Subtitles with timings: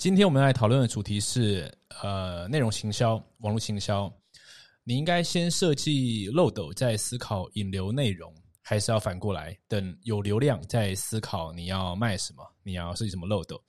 [0.00, 1.70] 今天我们来讨论的主题是
[2.02, 4.10] 呃内容行销、网络行销。
[4.82, 8.32] 你应该先设计漏斗，再思考引流内容，
[8.62, 13.62] 还是要反过来等有流量再思考你要卖什么，你要设计什么漏斗？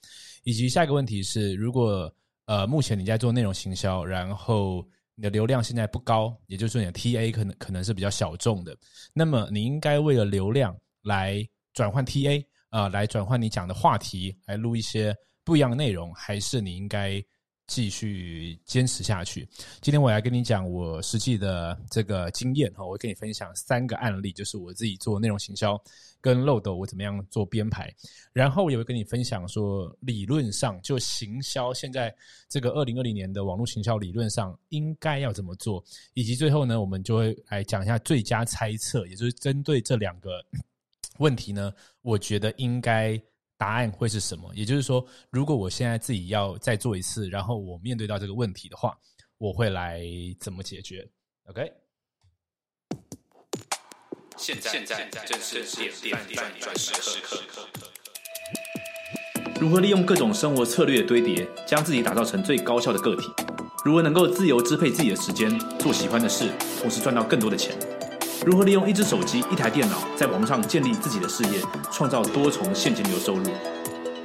[0.44, 2.10] 以及下一个问题是，如果
[2.46, 4.82] 呃目前你在做内容行销，然后
[5.14, 8.74] 你的流量现在不高，也就是说你的 TA 可能可能是比较小众的，
[9.12, 15.14] 那么你应该为了流量来转换 TA 啊，来转换你讲的话题，来录一些
[15.44, 17.22] 不一样的内容，还是你应该？
[17.68, 19.48] 继续坚持下去。
[19.80, 25.80] 今天我来跟你讲我实际的这个经验哈，我会跟你分享三个案例，就是我自己做内容行销
[26.20, 27.90] 跟漏斗我怎么样做编排，
[28.32, 32.14] 然后也会跟你分享说理论上就行销现在
[32.46, 40.44] 这个二零二零年的网络行销理论上应该要怎么做，以及最后呢，我们就会来讲一下最佳猜测，也就是针对这两个
[41.20, 41.72] 问题呢，
[42.02, 43.18] 我觉得应该。
[43.62, 44.52] 答案会是什么？
[44.56, 48.92] 也就是说，如果我现在自己要再做一次，然后我面对到这个问题的话，
[49.38, 50.02] 我会来
[50.40, 51.08] 怎么解决
[51.44, 51.72] ？OK？
[54.36, 55.62] 现在现在正是
[56.02, 57.40] 点点转转时刻。
[59.60, 63.28] 如何利用各种生活策略的堆叠，将自己打造成最高效的个体？
[63.84, 67.78] 如何能够自由支配自己的时间，做喜欢的事，同时赚到更多的钱？
[68.44, 71.60] 如何利用一只手机、一台电脑，在网上建立自己的事业，
[71.92, 73.44] 创造多重现金流收入？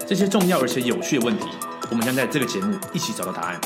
[0.07, 1.45] 这些重要而且有趣的问题，
[1.91, 3.61] 我们将在这个节目一起找到答案。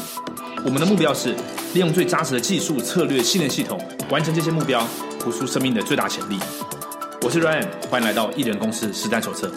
[0.65, 1.33] 我们的目标是
[1.73, 3.79] 利用最扎实的技术、策略、信任系统，
[4.09, 4.85] 完成这些目标，
[5.23, 6.37] 活出生命的最大潜力。
[7.21, 9.49] 我是 Ryan，欢迎来到艺人公司实战手册。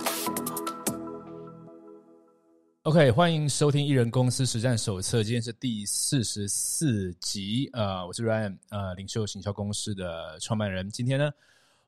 [2.84, 7.66] OK，欢迎收听艺人公司实战手册，今天是第四十四集。
[7.72, 10.90] 呃，我是 Ryan，呃，领袖行销公司的创办人。
[10.90, 11.24] 今天呢，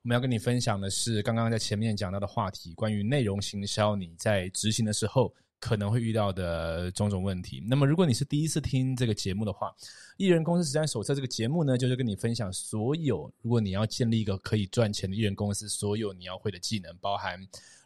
[0.01, 7.63] 我们要跟你分享的是刚刚在前面讲到的话题，关于内容行销，你在执行的时候可能会遇到的种种问题。
[7.67, 9.71] 那么，如果你是第一次听这个节目的话，
[10.17, 17.39] 艺人公司实战手册这个节目呢，就是跟你分享所有，如果你要建立一个可以赚钱的艺人公司，所有你要会的技能，包含。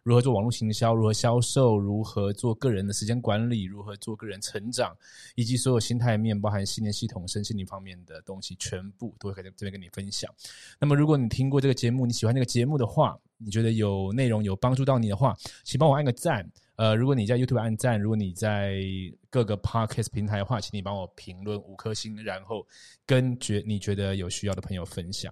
[0.03, 0.95] 如何做网络行销？
[0.95, 1.77] 如何销售？
[1.77, 3.63] 如何做个人的时间管理？
[3.63, 4.97] 如何做个人成长？
[5.35, 10.33] 以及所有心态面，包含信念系统、身心灵方面的东西，全部都会在这边跟你分享。
[10.79, 16.49] 那么，如果你听过这个节目，你喜欢这个节目的话，你觉得有内容有帮助到你的话，请帮我按个赞。
[16.77, 18.81] 呃，如果你在 YouTube 按赞，如果你在
[19.29, 22.65] 各个 Podcast 平台的话，请你帮我评论五颗星，然后
[23.05, 25.31] 跟觉你觉得有需要的朋友分享。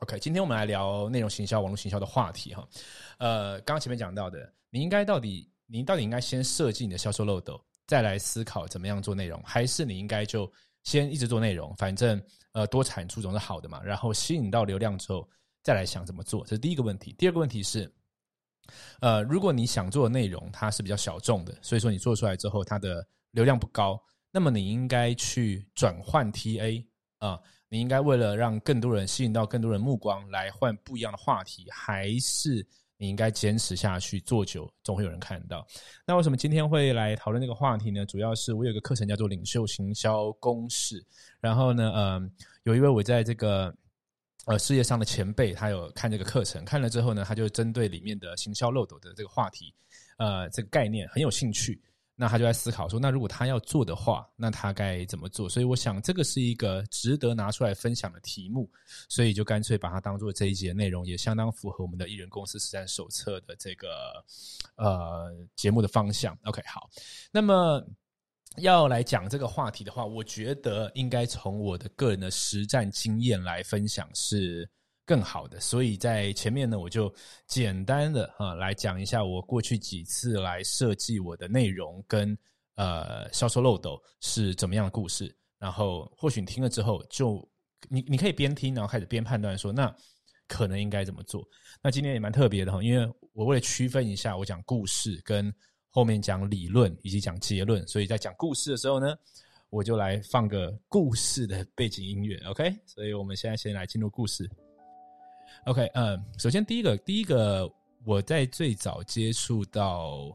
[0.00, 2.68] OK，今天我们来聊内容行销、网络行销的话题哈。
[3.16, 10.52] 呃，刚刚前面讲到的，你应该到底，你到底应该先设计你的销售漏斗，再来思考怎么样做内容，还是你应该就
[10.82, 13.82] 先一直做内容，反正呃多产出总是好的嘛。
[13.82, 15.26] 然后吸引到流量之后，
[15.62, 17.14] 再来想怎么做，这是第一个问题。
[17.18, 17.90] 第二个问题是，
[19.00, 23.98] 呃，如果你想做的内容它是比较小众的，所以说你做出来之后它的流量不高，
[24.30, 26.84] 那么你应该去转换 TA
[27.16, 27.40] 啊。
[27.68, 32.64] 你应该为了让更多人吸引到更多人目光来换不一样的话题，还是
[32.96, 35.66] 你应该坚持下去做久，总会有人看到。
[36.06, 38.06] 那为什么今天会来讨论这个话题呢？
[38.06, 41.04] 主要是我有一个课程叫做领袖行销公式，
[41.40, 42.30] 然后呢，嗯，
[42.62, 43.74] 有一位我在这个
[44.46, 49.74] 呃事业上的前辈，他有看这个课程，看了之后呢，他就针对里面的行销漏斗的这个话题，
[50.18, 51.82] 呃，这个概念很有兴趣。
[52.18, 55.46] 那他就在思考说，那如果他要做的话，那他该怎么做？
[55.48, 58.70] 所以我想这个是一个值得拿出来分享的题目，
[59.10, 64.24] 所以就干脆把它当做这一节内容，也相当符合我们的艺人公司实战手册的这个
[64.76, 66.34] 呃节目的方向。
[66.44, 66.88] OK，好，
[67.30, 67.86] 那么
[68.56, 74.66] 要来讲这个话题的话，我觉得应该从我的个人的实战经验来分享是。
[75.06, 77.10] 更好的，所以在前面呢，我就
[77.46, 82.36] 简单的啊来讲一下我过去几次来设计我的内容跟
[82.74, 87.48] 呃销售漏斗是怎么样的故事，然后或许你听了之后，就
[87.88, 89.94] 你你可以边听然后开始边判断说，那
[90.48, 91.48] 可能应该怎么做。
[91.80, 95.54] 那今天也蛮特别的哈，因为我为了区分一下我讲故事跟
[95.88, 99.14] 后面讲理论以及讲结论，所以在讲故事的时候呢，
[99.70, 102.76] 我就来放个故事的背景音乐，OK？
[102.84, 104.50] 所以我们现在先来进入故事。
[105.66, 107.68] OK，嗯，首先第一个，第一个，
[108.04, 110.30] 我在最早接触到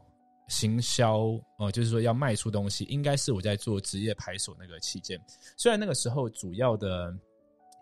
[0.48, 5.18] 行销，哦，就是说要卖出东西，应该是我在做职业牌手那个期间。
[5.56, 7.16] 虽然那个时候主要的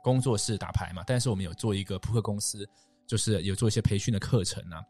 [0.00, 2.64] 工作是打牌嘛，但是我们有做一个扑克公司，
[3.04, 4.80] 就是有做一些培训的课程啊。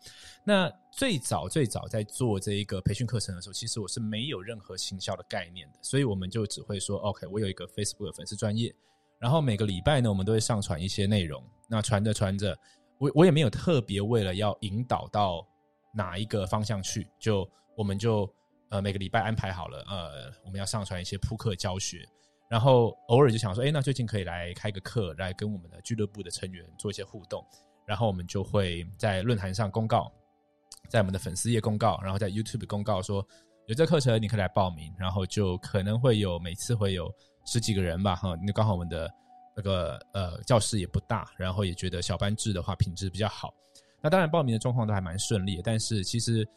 [0.44, 8.70] 那最早最早在做这一个培训课程的时候，其实我是没有任何行销的概念的，所以我们就只会说，OK，我有一个 Facebook 的粉丝专业。
[9.18, 11.42] 然后每个礼拜呢，我们都会上传一些内容。
[11.70, 12.58] 那传着传着，
[12.98, 15.46] 我我也没有特别为了要引导到
[15.94, 18.28] 哪一个方向去，就我们就
[18.70, 22.04] 呃每个礼拜安排好了，呃我们要上传一些扑克教学，
[22.50, 27.46] 然后偶尔就想说，哎，那最近可以来开个课，来跟我们的俱乐部的成员做一些互动，
[27.86, 30.12] 然后我们就会在论坛上公告，
[30.88, 33.24] 在我们的粉丝页公告，然后在 YouTube 公告说
[33.66, 37.08] 有这课程你可以来报名，然后就可能会有每次会有
[37.46, 39.08] 十几个人吧，哈，那刚好我们的
[39.60, 43.52] 那个呃教室也不大，然后也觉得小班制的话品质比较好。
[44.00, 46.48] 那当然，报名的状况都还蛮顺利，但是其实，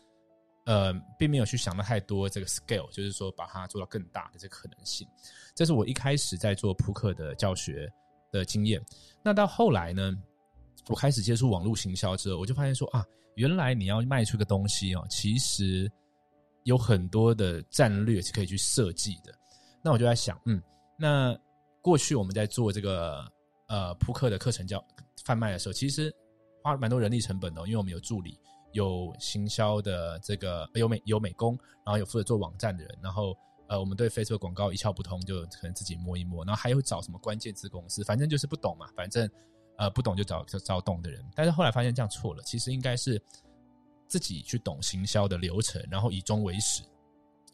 [0.63, 5.05] 呃，并没有去想的太多这个 scale，就是说把它做到更大的这可能性。
[5.53, 7.91] 这是我一开始在做扑克的教学
[8.31, 8.81] 的经验。
[9.21, 10.13] 那到后来呢，
[10.87, 13.05] 我开始接触网络行销之后，我就发现说啊，
[13.35, 15.91] 原来你要卖出个东西哦，其实
[16.63, 19.33] 有很多的战略是可以去设计的。
[19.83, 20.63] 那我就在想，嗯，
[20.97, 21.37] 那
[21.83, 23.31] 过去我们在做这个
[23.67, 24.83] 呃扑克的课程教
[25.23, 26.11] 贩卖的时候，其实。
[26.65, 28.39] 花蛮多人力成本的，因为我们有助理，
[28.71, 33.35] 有行销的这个有美有美工，然后有负责做网站的人，然后
[33.67, 39.29] 呃，我们对 Facebook 广告一窍不通，就可能自己摸一摸，然后还有找什么关键字公司，反正就是不懂嘛，反正
[39.77, 41.21] 呃不懂就找找懂的人。
[41.35, 43.21] 但是后来发现这样错了，其实应该是
[44.07, 46.81] 自己去懂行销的流程，然后以终为始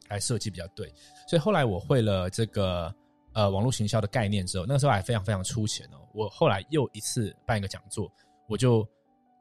[0.10, 0.94] 来设计比较对。
[1.28, 2.94] 所以后来我会了这个
[3.34, 5.98] 呃网络行销的概念之后，那个时候还非常非常粗浅哦。
[6.14, 8.12] 我后来又一次办一个讲座，
[8.48, 8.88] 我就。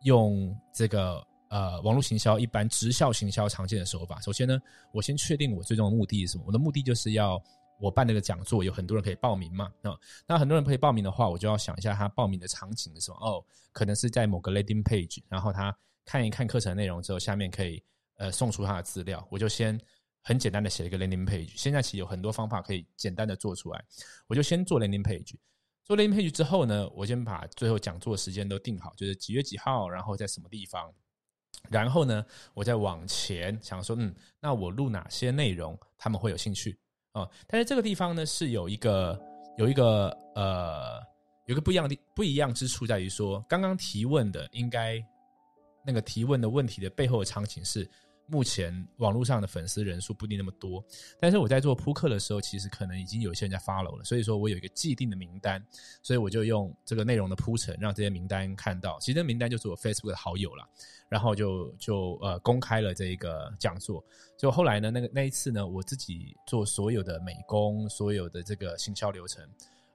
[0.05, 4.21] 用这个呃网络行销一般直销行销常见的手法。
[4.21, 4.57] 首先呢，
[4.93, 6.45] 我先确定我最终的目的是什么。
[6.47, 7.43] 我的目的就是要
[7.81, 9.73] 我办那个讲座，有很多人可以报名嘛。
[9.83, 13.17] 那那很多人可以报名的话，我就要想一下他报名的场景是什么。
[13.21, 17.83] 哦，可能是在某个 landing page，然后他看一看课程内容之后，下面可以
[18.19, 19.27] 呃送出他的资料。
[19.33, 19.77] 我就先
[20.23, 21.53] 很简单的写一个 landing page。
[21.57, 23.85] 现在其实有很多方法可以简单的做出来，
[24.27, 25.35] 我就先做 landing page。
[25.85, 30.93] 做 landing page 之后呢，我先把最后讲座时间都定好，就是几月几号，然后在什么地方。
[31.71, 36.79] 然后呢，我再往前想说，嗯，那我录哪些内容他们会有兴趣
[37.13, 37.27] 啊？
[37.47, 39.19] 但是这个地方呢，是有一个
[39.57, 41.01] 有一个呃，
[41.47, 45.03] 有个不一样的不一样之处，在于说，刚刚提问的应该
[45.87, 47.89] 那个提问的问题的背后的场景是。
[48.31, 50.85] 目前网络上的粉丝人数不一定那么多，
[51.19, 55.65] 但是我在做扑克的时候，其实可能已经有一些人在 follow 了，所以说我有一个既定的名单，
[56.03, 58.99] 所以我就用这个内容的铺陈，让这些名单看到。
[59.01, 60.69] 其实名单就是我 Facebook 的好友了，
[61.09, 64.05] 然后就就呃公开了这一个讲座。
[64.37, 69.43] 就后来呢，那个那一次呢，我自己做所有的美工，所有的这个行销流程，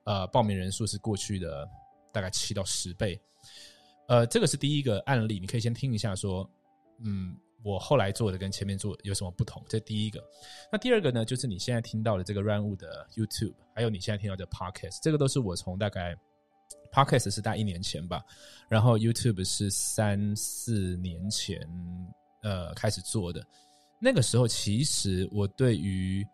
[0.06, 1.70] 呃，报名人数是过去的
[2.12, 3.22] 大概七到十倍。
[4.08, 6.50] 呃，这个是第一个案例，你可以先听一下，说
[6.98, 7.38] 嗯。
[7.64, 9.64] 我后来做的跟前面做有什么不同？
[9.70, 10.24] 这第一个。
[10.72, 16.16] 那第二个呢，就是你现在听到的这个 Run 物的 YouTube，还有你现在听到的 Podcast，这个都是我从大概
[16.92, 18.22] Podcast 是大概一年前吧，
[18.68, 21.68] 然后 YouTube 是三四年前
[22.42, 23.46] 呃开始做的。
[24.00, 26.28] 那个时候，其实我对于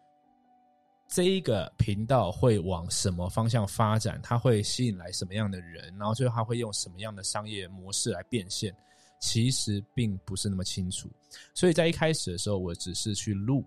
[1.07, 8.75] 这一个频道会往什么方向发展，它会吸引来什么样的人，然后最后它会用什么样的商业模式来变现。
[9.19, 11.09] 其实并不是那么清楚，
[11.53, 13.65] 所以在一开始的时候，我只是去录，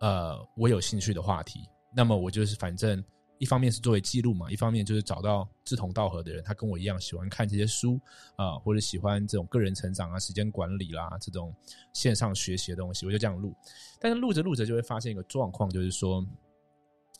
[0.00, 1.60] 呃，我有兴趣的话题。
[1.94, 3.02] 那么我就是反正
[3.38, 7.98] 一方面是作为记录嘛，一方面就是找到志同道合的人，他跟我一样喜欢看这些书
[8.36, 11.54] 啊，或者喜欢这种个人成长啊、时间管理啦这种
[11.94, 13.54] 线上学习的东西，我就这样录。
[14.00, 16.26] 但是录着录着就会发现一个状况，就是说，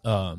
[0.03, 0.37] 呃，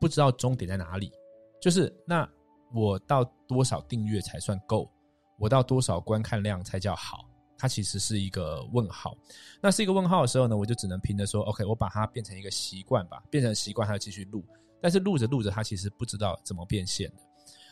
[0.00, 1.12] 不知道终点在哪里，
[1.60, 2.28] 就是那
[2.74, 4.90] 我到多少订阅才算够？
[5.38, 7.24] 我到多少观看量才叫好？
[7.60, 9.16] 它其实是一个问号。
[9.60, 14.44] 那是一个问号的时候呢，我就只能凭着说，OK，我把它变成一个习惯吧，变成习惯，它就继续录。
[14.80, 17.22] 但是录着录着，它其实不知道怎么变现的。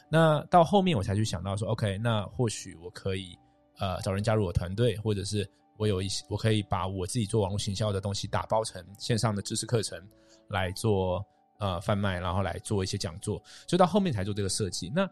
[0.09, 3.39] 那到后面我才去想到说，OK，那或许我可以
[3.79, 10.01] 呃找人加入我团队，或者是我有一些我可以把我自己做网络行销的东西打包成线上的知识课程
[10.49, 11.25] 来做
[11.59, 13.41] 呃贩卖，然后来做一些讲座。
[13.69, 14.91] 就到后面才做这个设计。
[14.93, 15.09] 那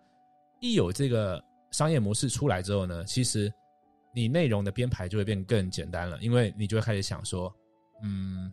[0.59, 1.41] 一有这个。
[1.75, 3.53] 商业模式出来之后呢，其实
[4.15, 7.53] 你内容的编排就会变更简单了，因为你就会开始想说，
[8.05, 8.53] 嗯，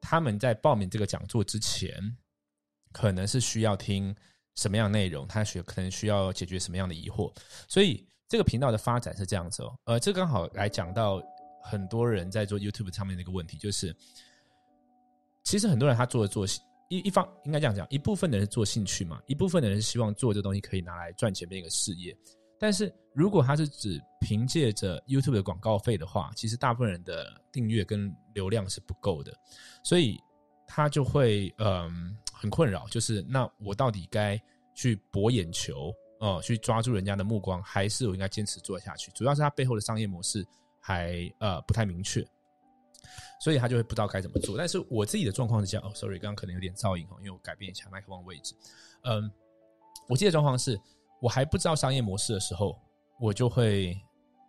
[0.00, 1.92] 他们在报名这个讲座之前，
[2.92, 4.16] 可能是需要听
[4.54, 7.30] 什么样内容，他需可能需要解决什么样的疑惑，
[7.68, 9.78] 所以这个频道的发展是这样子哦。
[9.84, 11.22] 呃，这刚好来讲到
[11.62, 13.94] 很多人在做 YouTube 上面的一个问题，就是
[15.44, 16.46] 其实很多人他做做
[16.88, 22.16] 一一方应该这样讲，一部分的人是做兴趣嘛，一部分的人是希望做这东西可以拿来赚钱，变一个事业。
[22.58, 29.32] 但是如果他是只凭借着 YouTube 的广告费的话，其实大部分人的订阅跟流量是不够的，
[29.82, 30.18] 所以
[30.66, 34.40] 他就会嗯很困扰，就是那我到底该
[34.74, 39.10] 去博眼球哦，去抓住人家的目光，还是我应该坚持做下去？
[39.12, 40.46] 主要是他背后的商业模式
[40.80, 42.26] 还呃不太明确。
[43.38, 44.56] 所以他就会不知道该怎么做。
[44.56, 48.54] 但是我自己的状况是这样，哦，sorry，刚刚可能有点噪音哦，因为我改变一下麦克风位置。
[49.02, 49.30] 嗯，
[50.08, 50.80] 我记得状况是
[51.20, 52.78] 我还不知道商业模式的时候，
[53.18, 53.96] 我就会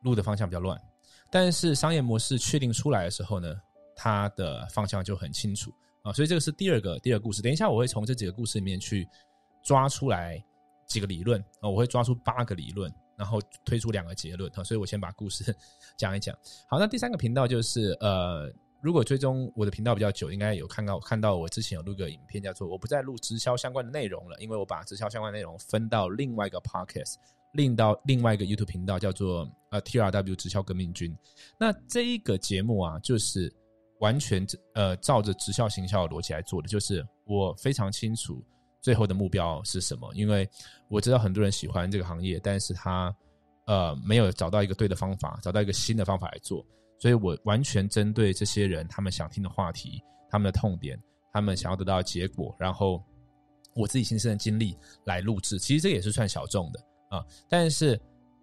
[0.04, 0.80] 路的方向比较乱。
[1.30, 3.54] 但是商业模式确定出来的时候呢，
[3.96, 5.72] 它的方向就很清楚
[6.04, 6.14] 啊。
[6.14, 7.42] 所以这个是第二个第二个故事。
[7.42, 9.08] 等一下我会从这几个故事里面去
[9.64, 10.42] 抓出来
[10.86, 14.64] 几个理论啊，我会抓出八个理论，然后推出两个结论啊。
[14.64, 15.54] 所以我先把故事
[15.98, 16.34] 讲一讲。
[16.70, 18.50] 好，那第三个频道就是呃，
[18.82, 27.16] 如果追踪我的频道比较久，应该有看到看到我之前有录个影片，叫做我不再录直销相关的内容了，因为我把直销相关内容分到另外一个 podcast。
[27.54, 31.18] 另到另外一个 YouTube 频道叫做呃 TRW 直销革命军，
[31.58, 33.52] 那这一个节目啊，就是
[34.00, 38.44] 完全呃照着直销行销的逻辑来做的，就是我非常清楚
[38.82, 40.48] 最后的目标是什么，因为
[40.90, 43.16] 我知道很多人喜欢这个行业，但是他
[43.66, 46.64] 呃没有找到一个对的方法，找到一个新的方法来做，
[47.00, 51.00] 所以我完全针对这些人他们想听的话题，他们的痛点，
[51.32, 53.04] 他们想要得到的结果，然后
[53.76, 56.80] 我自己亲身的经历来录制，其实这也是算小众的。
[57.10, 57.98] 啊，但是，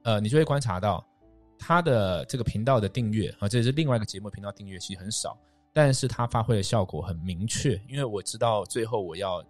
[0.04, 1.06] 呃，你就会观察到，
[1.58, 5.36] 他的这个频道的订阅啊，这也是另外一个节目频道订阅其实很少，
[5.72, 9.44] 但是它发挥的效果很明确，因为我知道最后我要，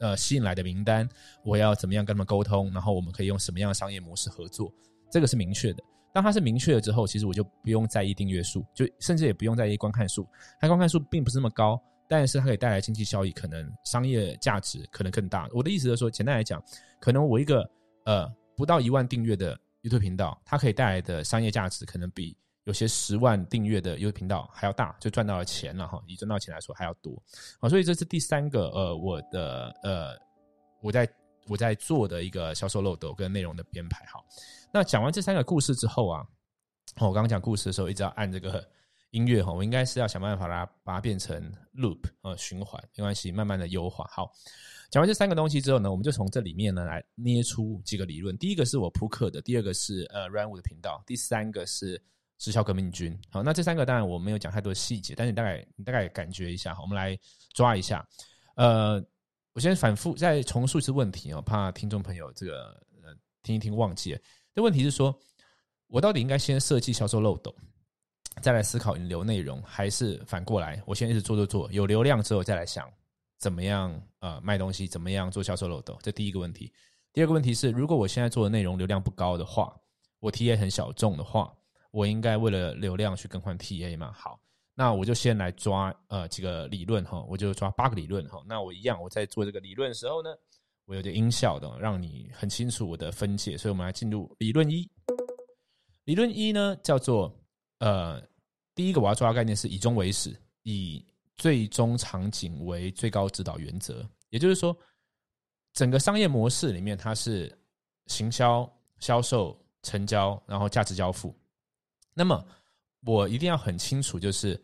[0.00, 1.08] 呃，吸引来的名单，
[1.44, 4.70] 我要怎么样跟他们沟通，然后我们可以用什么样的商业模式合作，
[5.10, 5.82] 这个是明确的。
[6.12, 10.26] 当它是明确了之后，其实我就不用在意订阅数，就甚至也不用在意观看数，
[10.60, 15.48] 它观看数并不是那么高，但是它可以带来经济效益，可能商业价值可能更大。
[15.52, 16.62] 我的意思是说，简单来讲，
[17.00, 17.68] 可能我一个
[18.04, 18.32] 呃。
[18.54, 27.20] 不到一万订阅的 YouTube 频道，它可以带来的商业价值可能比有些十万订阅的 YouTube 频道还要大，就赚到了钱了哈，以赚到钱来说还要多
[27.60, 30.10] 啊，所以这是第三个呃，我的呃，
[30.82, 31.08] 我在
[31.48, 34.22] 我在做的一个销售漏斗跟内容的编排哈。
[34.72, 36.26] 那讲完这三个故事之后啊，
[37.00, 38.66] 我刚刚讲故事的时候一直要按这个
[39.10, 44.32] 音乐哈，我应该是要想办法把它把它变成 loop 呃循环，没关系，慢慢的优化好。
[44.90, 48.36] 讲完这三个东西之后呢，我们就从这里面呢来捏出几个理论。
[48.36, 52.02] 第一个是我扑克的，第二个是呃 r a n w 的频道，第三个是
[52.38, 53.18] 直销革命军。
[53.30, 57.18] 好，那这三个当然我没有讲太多细节，但是你大概你大概感觉一下，我们来
[57.54, 58.06] 抓一下。
[58.54, 59.02] 呃，
[59.52, 62.70] 我先反复再重述一次问题哦，怕听众朋友这个
[63.02, 64.20] 呃听一听忘记了。
[64.54, 65.14] 这问题是说，
[65.86, 67.54] 我到底应该先设计销售漏斗，
[68.40, 72.90] 再来思考引流内容，还是反过来，我先一直做做做，有流量之后再来想？
[73.38, 74.00] 怎么样？
[74.20, 75.98] 呃，卖东西怎么样做销售漏斗？
[76.00, 76.72] 这第一个问题。
[77.12, 79.74] 第二个问题是，如果我现在做的内容流量不高的话，
[80.20, 81.52] 我 TA 很小众的话，
[81.90, 84.12] 我应该为了流量去更换 TA 吗？
[84.16, 84.40] 好，
[84.74, 88.42] 那我就先来抓呃几个理论哈，我就抓八个理论哈。
[88.46, 90.30] 那我一样，我在做这个理论的时候呢，
[90.86, 93.56] 我有点音效的，让你很清楚我的分解。
[93.56, 94.90] 所以我们来进入理论一。
[96.04, 97.32] 理论一呢，叫做
[97.78, 98.22] 呃，
[98.74, 101.04] 第一个我要抓的概念是以终为始，以。
[101.36, 104.76] 最终场景为最高指导原则，也就是说，
[105.72, 107.50] 整个商业模式里面，它是
[108.06, 111.34] 行销、销售、成交，然后价值交付。
[112.14, 112.46] 那么，
[113.04, 114.60] 我一定要很清楚，就是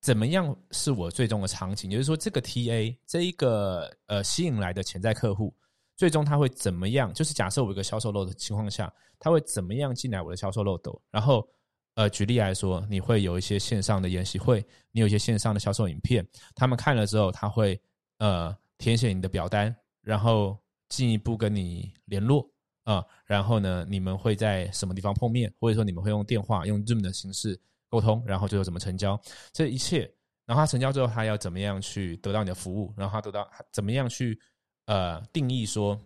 [0.00, 5.54] 怎么样是我最终的场景，也就是说，这个 TA 这一个呃吸引来的潜在客户，
[5.96, 7.12] 最终他会怎么样？
[7.12, 11.48] 就是假设我一个销售漏的情况下，他会怎么样进来我的销售漏斗，然后。
[11.94, 17.78] 呃，举例来说，你会有一些线上的研习会，你有一些线上的销售影片，他们看了之后，他会
[18.16, 22.50] 呃填写你的表单，然后进一步跟你联络
[22.84, 27.58] 啊，然后呢，你们会在什么地方碰面，或者说你们会用电话、用 Zoom 的形式
[27.88, 29.20] 沟通，然后最后怎么成交？
[29.52, 30.00] 这一切，
[30.44, 32.92] 然后他成交之后，他要怎么样去得到你的服务？
[32.96, 34.38] 然后他得到怎么样去
[34.86, 35.98] 呃定义说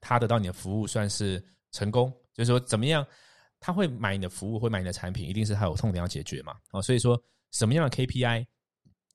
[0.00, 2.12] 他得到你的服务算是成功？
[2.32, 3.06] 就是说怎么样？
[3.60, 6.54] 他会买你的服务，会买你的产品，一定是他有痛点要解决嘛？
[6.70, 8.46] 哦，所以说什么样的 KPI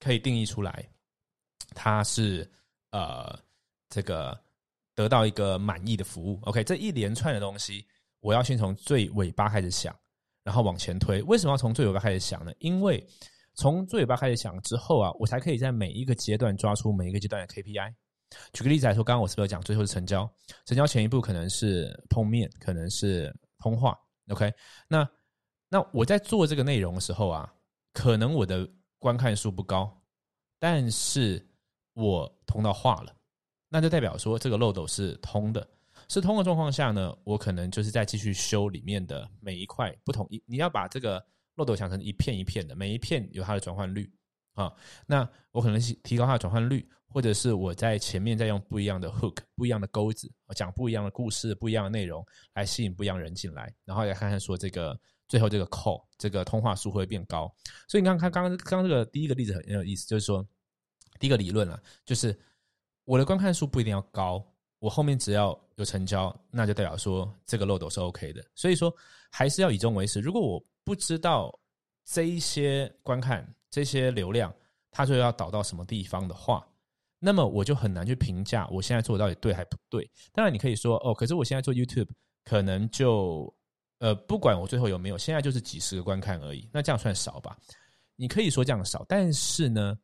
[0.00, 0.86] 可以定义出来？
[1.74, 2.46] 他是
[2.90, 3.38] 呃
[3.88, 4.38] 这个
[4.94, 6.38] 得到一个满意的服务。
[6.42, 7.86] OK，这一连串的东西，
[8.20, 9.94] 我要先从最尾巴开始想，
[10.42, 11.22] 然后往前推。
[11.22, 12.52] 为什么要从最尾巴开始想呢？
[12.58, 13.04] 因为
[13.54, 17.94] 从最尾巴开始想之后啊，我才可以在每一个阶段抓出每一个阶段的 KPI。
[18.52, 20.28] 举个例子来说，刚刚我是不是讲最后是成交？
[20.64, 23.96] 成交前一步可能是碰面，可能是通话。
[24.28, 24.52] OK，
[24.88, 25.08] 那
[25.68, 27.52] 那我在做这个内容的时候啊，
[27.92, 30.02] 可能我的观看数不高，
[30.58, 31.46] 但是
[31.92, 33.14] 我通到话了，
[33.74, 35.66] 那就代表说这个漏斗是通的，
[36.08, 41.20] 是通的状况下呢，我可能就是在继续修里面的每一块不同一，你要把这个
[41.56, 44.08] 漏斗想成一片一片的，每一片有它的转换率
[44.52, 44.72] 啊，
[45.06, 46.88] 那我可能是提高它的转换率。
[47.06, 57.48] 或者是我在前面再用不一样的 hook，不一样的钩子，讲不一样的故事，不一样的内容，来吸引不一样人进来，然后来看看说这个最后这个 call 这个通话数会变高。
[57.86, 60.44] 所以你看，看刚刚刚这个第一个例子很有意思，就是说
[61.20, 62.36] 第一个理论啊，就是
[63.04, 64.44] 我的观看数不一定要高，
[64.78, 68.44] 我后面只要有成交，那就代表说这个漏斗是 OK 的。
[68.54, 68.94] 所以说
[69.30, 70.20] 还是要以终为始。
[70.20, 71.56] 如果我不知道
[72.04, 74.54] 这一些观看这些流量，
[74.90, 76.66] 它就要导到什么地方的话，
[77.18, 80.08] 那么我就很难去评价我现在做的到底对还不对。
[80.32, 82.08] 当然，你可以说哦，可是我现在做 YouTube
[82.44, 83.52] 可能就
[83.98, 87.56] 呃，不管我最后有没有，现在就是几十个观看而已，那这样算少吧？
[88.16, 89.98] 你可以说这样少，但是呢，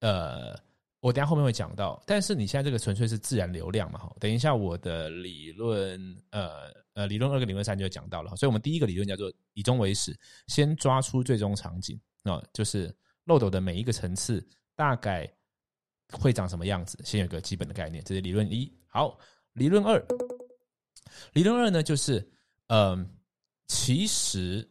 [0.00, 0.54] 呃，
[1.02, 4.16] 我等下后面会讲到，但是你现在这个纯粹是自然流量嘛，哈。
[4.20, 10.16] 等一下我的理论，呃呃，理论二跟理论三就讲到了，所以我们第一个理论叫做以终为始，
[10.46, 12.94] 先抓出最终场景啊，就是
[13.24, 15.28] 漏斗的每一个层次大概
[16.12, 18.72] 会长什么样子，先有个基本的概念，这是理论一。
[18.86, 19.18] 好，
[19.54, 20.00] 理论二，
[21.32, 22.24] 理论二呢就是，
[22.68, 23.04] 嗯，
[23.66, 24.62] 其实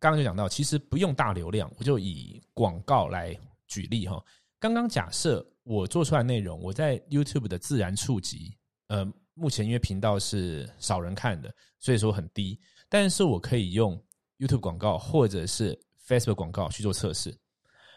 [0.00, 4.20] 刚刚就讲到，其实不用大流量，我就以广告来举例哈。
[4.60, 8.54] 刚刚假设我做出来内容，我在 YouTube 的自然触及，
[8.88, 12.60] 呃，目前因为频道是少人看的，所以说很低。
[12.86, 13.98] 但是我可以用
[14.38, 17.34] YouTube 广告或者是 Facebook 广告去做测试，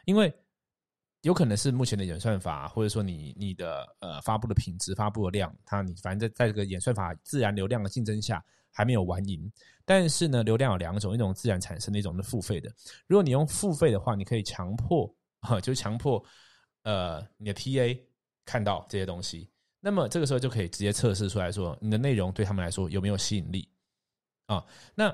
[0.06, 0.34] 因为
[1.24, 8.42] 有可能是目前的演算法，或者说你你的呃发布的品质、发布的量，它你反正在在这个演算法自然流量的竞争下
[8.72, 9.52] 还没有完赢。
[9.84, 12.74] 但是呢，流量有两种，一种自然产生的，一种是付费的。
[13.06, 16.24] 如果你用付费的话，你可以强迫哈， 就强迫。
[16.84, 18.00] 呃，你的 TA
[18.46, 19.50] 看到这些东西，
[19.80, 23.68] 那么这个时候就可以直接测试出来说，你的内容对他们来说有没有吸引力
[24.46, 24.66] 啊？
[24.96, 25.14] 那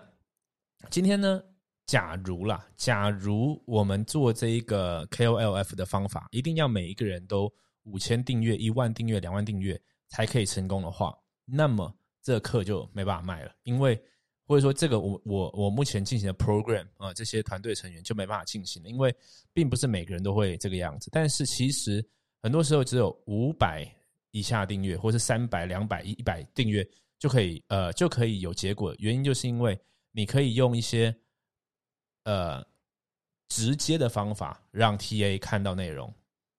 [0.90, 1.42] 今天呢，
[1.86, 7.52] 假如啦，假如我们做这一个 KOLF 的方法，一定要每一个人都
[7.84, 14.00] 五千订阅、一万订阅、两万订阅才可以成功的话，那么这课就没办法卖了，因为。
[14.50, 19.16] 或者说，这个我我我目前进行的 program 啊，这些团队成员就没办法进行了，因为
[19.54, 21.08] 并不是每个人都会这个样子。
[21.12, 22.04] 但是其实
[22.42, 23.88] 很多时候只有五百
[24.32, 26.84] 以下订阅，或是三百、两百、一一百订阅
[27.20, 28.92] 就可以呃就可以有结果。
[28.98, 29.80] 原因就是因为
[30.12, 31.16] 你可以用一些
[32.24, 32.66] 呃
[33.50, 36.12] 直接的方法让 TA 看到内容，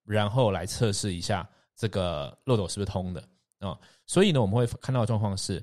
[0.05, 3.77] 然后来测试一下这个漏斗是不是通的啊。
[4.07, 5.61] 所以呢，我们会看到的状况是。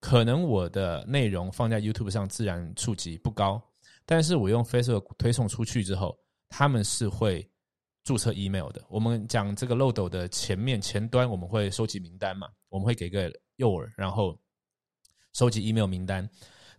[0.00, 3.62] 可能我的内容放在 YouTube 上自然触及不高，
[4.06, 7.46] 但是我用 Facebook 推送出去之后，他们是会
[8.02, 8.82] 注册 email 的。
[8.88, 12.48] 我们讲这个漏斗的前面前端，我们会收集名单嘛？
[12.70, 14.36] 我们会给个诱饵，然后
[15.34, 16.28] 收集 email 名单。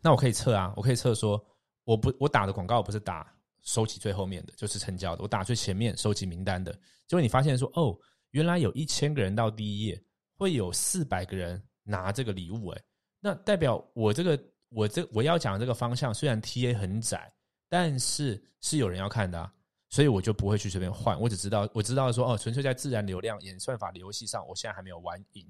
[0.02, 1.40] 那我可以测啊，我可以测说，
[1.84, 3.32] 我不我打的广告不是打
[3.62, 5.22] 收集最后面的，就是成交的。
[5.22, 6.74] 我打最前面收集名单的，
[7.08, 7.96] 结果你发现说，哦，
[8.32, 10.04] 原来有一千个人到第一页，
[10.34, 12.82] 会有四百个人拿这个礼物，哎。
[13.24, 17.32] 那代表我这个我这我要讲这个方向虽然 T A 很窄，
[17.70, 19.54] 但是是有人要看的，啊，
[19.90, 21.22] 所以我就不会去随便换。
[21.22, 25.46] 我只知道我知道说哦，纯粹在自然流量演算法的游戏上，我现在还没有玩赢，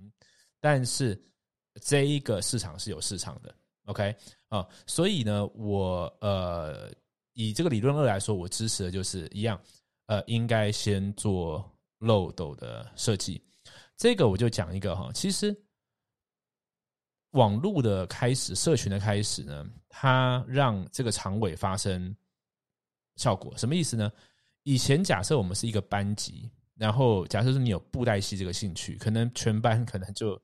[0.59, 1.17] 但是
[1.81, 3.55] 这一个市场是有市场的。
[3.85, 4.13] OK
[4.49, 6.91] 啊，所以呢，我呃
[7.31, 9.57] 以这个理论二来说，我支持的就是一样，
[10.07, 11.63] 呃，应该先做
[11.99, 13.41] 漏斗的设计。
[13.95, 15.55] 这个我就讲一个哈，其实。
[17.31, 22.13] 网络的开始，社群的开始呢，它让这个长尾发生
[23.15, 23.55] 效果。
[23.57, 24.11] 什么意思呢？
[24.63, 30.39] 以前假设我们是一个班级，然后假设是你有布袋戏这个兴趣，可能全班可能就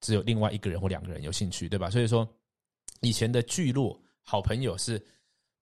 [0.00, 1.88] 只有另外一个人或两个人有兴趣，对吧？
[1.88, 2.28] 所以说，
[3.02, 5.00] 以前的聚落好朋友是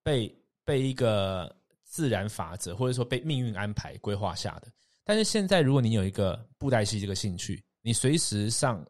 [0.03, 4.69] 被被一个自然法则或者说被命运安排规划下的。
[5.05, 8.83] 但是现在，如果你有一个布袋戏这个兴趣，你随时上。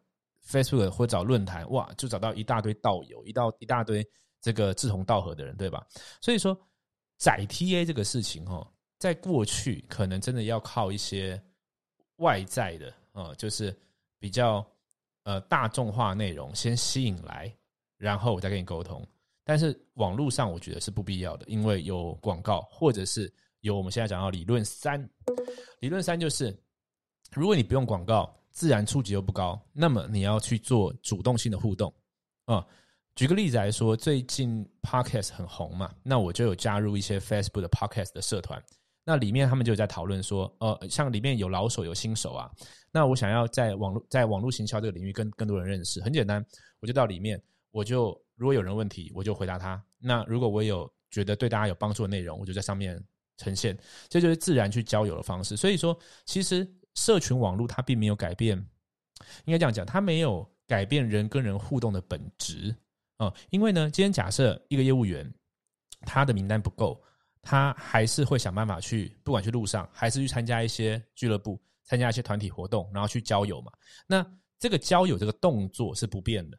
[0.45, 4.05] Facebook 或找论坛，哇，就找到一大堆道友，一到一大堆
[4.41, 5.85] 这个志同道合的人，对吧？
[6.19, 6.57] 所以说，
[7.17, 11.41] 载 TA 这个事情，哈，在过去可能真的要靠一些
[12.17, 13.73] 外在的，啊，就是
[14.19, 14.65] 比较
[15.23, 17.55] 呃大众化内容先吸引来，
[17.97, 19.05] 然后我再跟你沟通。
[19.43, 25.07] 但是网络上，我觉得是不必要的，因为有广告，或者是有我们现在讲到理论三，
[25.79, 26.55] 理论三就是，
[27.31, 28.35] 如果你不用广告。
[28.51, 31.93] 自然触及又不高，那么你要去做主动性的互动
[32.45, 32.65] 啊。
[33.15, 38.63] 举个例子来说，最近 Podcast 很红嘛，那我就有加入一些 Facebook 的 Podcast 的社团，
[39.03, 42.49] 那里面他们就在讨论说，呃，像里面有老手有新手啊，
[42.89, 46.43] 那我想要在网络在网络行销这个领域跟更多人认识，很简单，
[46.79, 49.83] 我就到里面，我就如果有人问题，我就回答他。
[49.99, 52.97] 那如果我有觉得对大家有帮助的内容，我就在上面
[53.35, 55.57] 呈现，这就是自然去交友的方式。
[55.57, 56.65] 所以说，其实。
[56.95, 58.57] 社群网络它并没有改变，
[59.45, 62.75] 应该这样讲，它没有改变人跟人互动的本质
[63.17, 65.31] 嗯，因为呢，今天假设一个业务员
[66.01, 66.99] 他的名单不够，
[67.41, 73.71] 他还是会想办法去，不管去路上，还是去参加一些俱乐部，参加一些团体活动，然后去交友嘛。
[74.07, 74.25] 那
[74.57, 76.57] 这个交友这个动作是不变的，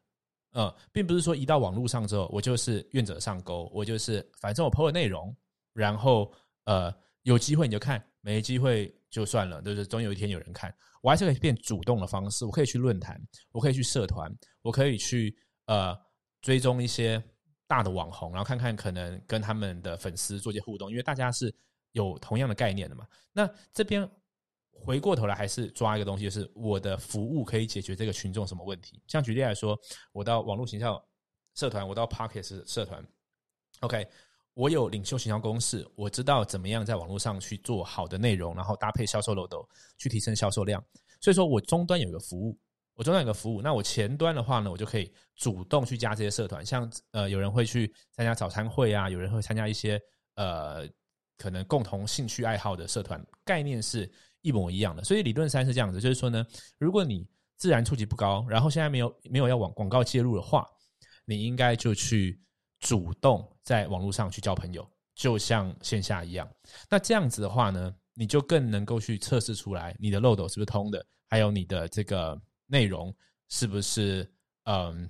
[0.52, 5.34] 呃，并不是说一到网络上之后，我就是愿者上钩，我就是反正我 PO 的内容，
[5.72, 6.32] 然后
[6.64, 13.20] 呃有机会你就看，没机会就算了，就是总有一天有人看，我还是可以变主动的方式，我可以去论坛，
[13.52, 14.28] 我可以去社团，
[14.62, 15.96] 我可以去呃
[16.40, 17.22] 追踪一些
[17.68, 21.54] 大的网红，然后看看可能跟他们的粉丝做一些互动，因为大家是
[21.92, 23.06] 有同样的概念的嘛。
[23.32, 24.10] 那这边。
[24.74, 29.00] 回过头来还是抓一个东西，就是我的服务可以解决这个群众什么问题？
[29.06, 29.78] 像举例来说，
[30.12, 31.00] 我到网络形象
[31.54, 33.06] 社团，我到 Pocket 社团
[33.80, 34.04] ，OK，
[34.54, 40.82] 我有领袖形象公式，我知道怎么样在网络上去做好的内容，然后搭配销售漏斗去提升销售量。
[41.20, 42.58] 所以说我终端有一个服务，
[42.94, 50.00] 我终端有一个服务，那我前端的话呢，我就可以主动去加这些社团，像呃有人会去参加早餐会啊，有人会参加一些
[50.36, 50.86] 呃
[51.38, 54.10] 可能共同兴趣爱好的社团，概念是。
[54.44, 56.44] 一模一样的，所以理论三是这样子，就是说呢，
[56.76, 57.24] 如果你
[57.56, 60.66] 自然触及不高，然后现在没有没有要往广告介入的话，
[61.24, 62.40] 你应该就去
[62.82, 66.46] 主动在网络上去交朋友，就像线下一样。
[66.90, 73.10] 那这样子的话呢，你就更能够去测试出来你的漏斗是不是通的，还有你的这个内容
[73.48, 74.30] 是不是
[74.64, 75.08] 嗯，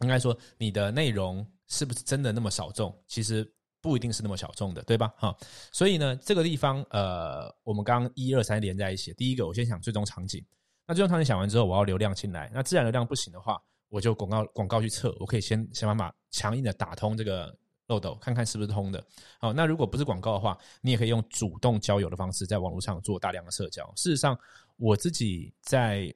[0.00, 2.98] 应该说你的内容是不是真的那么少众？
[3.06, 3.46] 其实。
[3.82, 5.10] 不一定是那么小众的，对吧？
[5.16, 5.34] 哈，
[5.72, 9.10] 所以呢，这个地方，呃，我们刚刚一二三连在一起。
[9.14, 10.44] 第一个，我先想最终场景。
[10.86, 12.50] 那最终场景想完之后，我要流量进来。
[12.52, 13.58] 那自然流量不行的话，
[13.90, 15.14] 我就广告广告去测。
[15.20, 17.54] 我可以先想办法强硬的打通这个
[17.88, 19.04] 漏斗，看看是不是通的。
[19.38, 23.84] 好，那如果不是广告的话，你也可以用主动交友的方式，在网络上做大量的社交。
[23.96, 24.34] 事实上，
[24.76, 26.10] 我自己在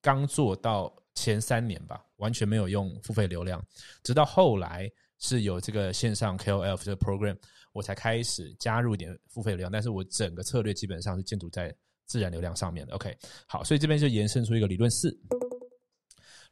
[0.00, 3.62] 刚做到前三年吧，完全没有用付费流量，
[4.02, 4.90] 直到后来。
[5.20, 7.34] 是有这个线上 KOL 这个 program，
[7.72, 12.94] 我才开始加入一点付费流量，但是我整个策略基本上是建筑在自然流量上面的。
[12.94, 15.16] OK，好，所以这边就延伸出一个理论四。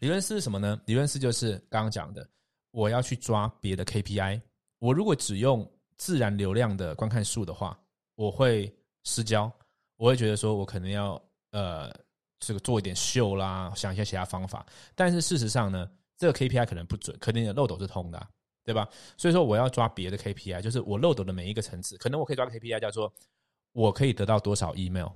[0.03, 0.81] 理论四是什么呢？
[0.85, 2.29] 理论四就是刚刚讲的，
[2.73, 4.43] 我要去抓别的 KPI。
[4.81, 5.65] 我如果只用
[5.97, 7.79] 自然流量的观看数的话，
[8.17, 9.49] 我会失焦，
[9.97, 11.95] 我会觉得说我可能要呃
[12.41, 14.67] 这个做一点秀啦，想一些其他方法。
[14.97, 15.89] 但是事实上呢，
[16.19, 18.29] 这个 KPI 可能不准，可能你的漏斗是通的。
[18.65, 18.89] 对吧？
[19.17, 23.13] 所以说我要抓别的 KPI，就是我漏斗的每一个层次，可能我可以抓个 KPI 叫做
[23.71, 25.09] 我可以得到多少 email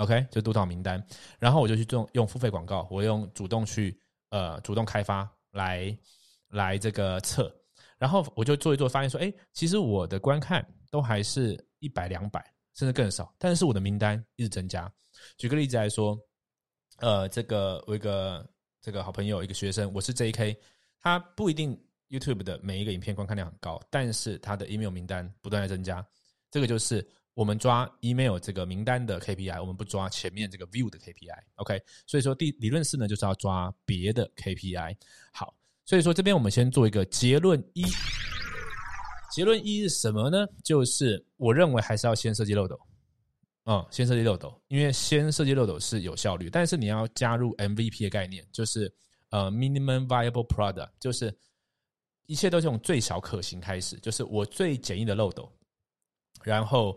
[0.00, 1.02] OK，就督导名单，
[1.38, 3.98] 然后我就去用用付费广告，我用主动去
[4.30, 5.96] 呃主动开发来
[6.48, 7.54] 来这个测，
[7.98, 12.40] 然后我就做一做，发现说，哎，其实我的观看都还是一百两百，
[12.74, 14.90] 甚至更少，但是我的名单一直增加。
[15.36, 16.18] 举个例子来说，
[16.98, 18.48] 呃，这个我一个
[18.80, 20.56] 这个好朋友，一个学生，我是 JK，
[21.00, 21.78] 他不一定。
[22.10, 26.04] YouTube 的每一个影片观看量很高，但是他的 email 名单不断在增加。
[26.50, 27.08] 这个就是
[27.40, 31.38] 我们抓 email 这个名单的 KPI，我们不抓前面这个 view 的 KPI。
[31.54, 34.94] OK，所以说第理论四呢，就是要抓别的 KPI。
[35.32, 35.54] 好，
[35.86, 37.82] 所以说这边我们先做一个结论一。
[39.32, 40.46] 结论一是什么呢？
[40.62, 42.78] 就是我认为还是要先设计漏斗。
[43.64, 48.94] 嗯，先设计漏斗，因为先设计漏斗是有效率，但是你要加入 MVP 的概念，就是
[49.30, 51.34] 呃 minimum viable product，就是。
[52.26, 55.50] 一切都是从最小可行开始，就是我最简易的漏斗，
[56.44, 56.96] 然后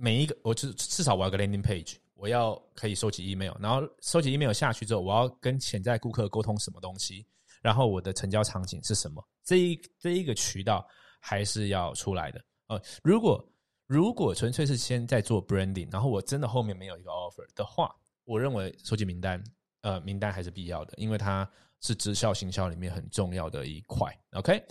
[0.00, 7.26] 每一个，我就至少我要个 landing page，我要可以收集 email，然后收集 email 下去之后，我要跟潜在顾客沟通什么东西，
[7.60, 10.86] 然后我的成交场景是什么，这一这一个渠道
[11.20, 12.42] 还是要出来的。
[12.68, 13.46] 呃，如果
[13.86, 19.44] 如果纯粹是先在做 branding，然后我真的后面没有一个 offer 的话，我认为收集名单，
[19.82, 21.46] 呃，名单还是必要的，因为它。
[21.80, 24.62] 是直销行销里面很重要的一块，OK，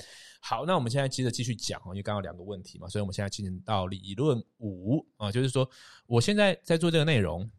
[0.42, 5.70] 好，那我们现在接着继续讲因为刚刚两个问题嘛，所以我们现在进行到理论五啊，就是说
[6.06, 7.50] 我现在在做这个内容，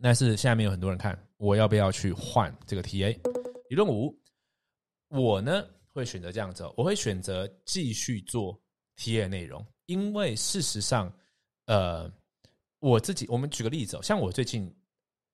[0.00, 3.18] 但是下面有很多人看，我要不要去换这个 TA？
[3.68, 4.18] 理论五，
[5.08, 8.58] 我呢会选择这样子，我会选择继续做
[8.96, 11.12] TA 内容，因为事实上，
[11.66, 12.10] 呃，
[12.78, 14.74] 我自己，我们举个例子，像我最近，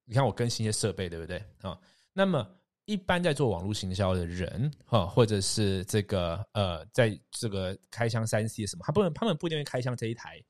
[0.05, 1.79] 你看我更新一些设备，对不对啊？
[2.13, 2.45] 那么
[2.89, 10.43] 一般在做网络行销的人，哈，或者是这个呃，在这个开箱三 C 什么，他不能，他们不一定会开箱这一台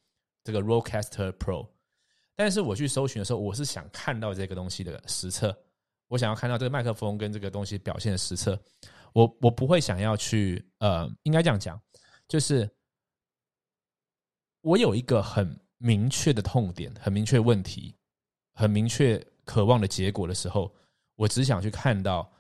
[0.45, 1.69] 这个 Rocaster Pro。
[2.37, 5.53] 但是我去搜寻的时候，我是想看到这个东西的实测，
[6.07, 8.57] 我想要看到这个麦克风跟这个东西表现的实测。
[9.15, 11.81] 我我不会想要去呃，应该这样讲，
[12.29, 12.71] 就是
[14.61, 17.93] 我有一个很明确的痛点，很明确问题，
[18.55, 20.73] 很明确渴望的结果的时候。
[21.19, 22.31] 我只想去看到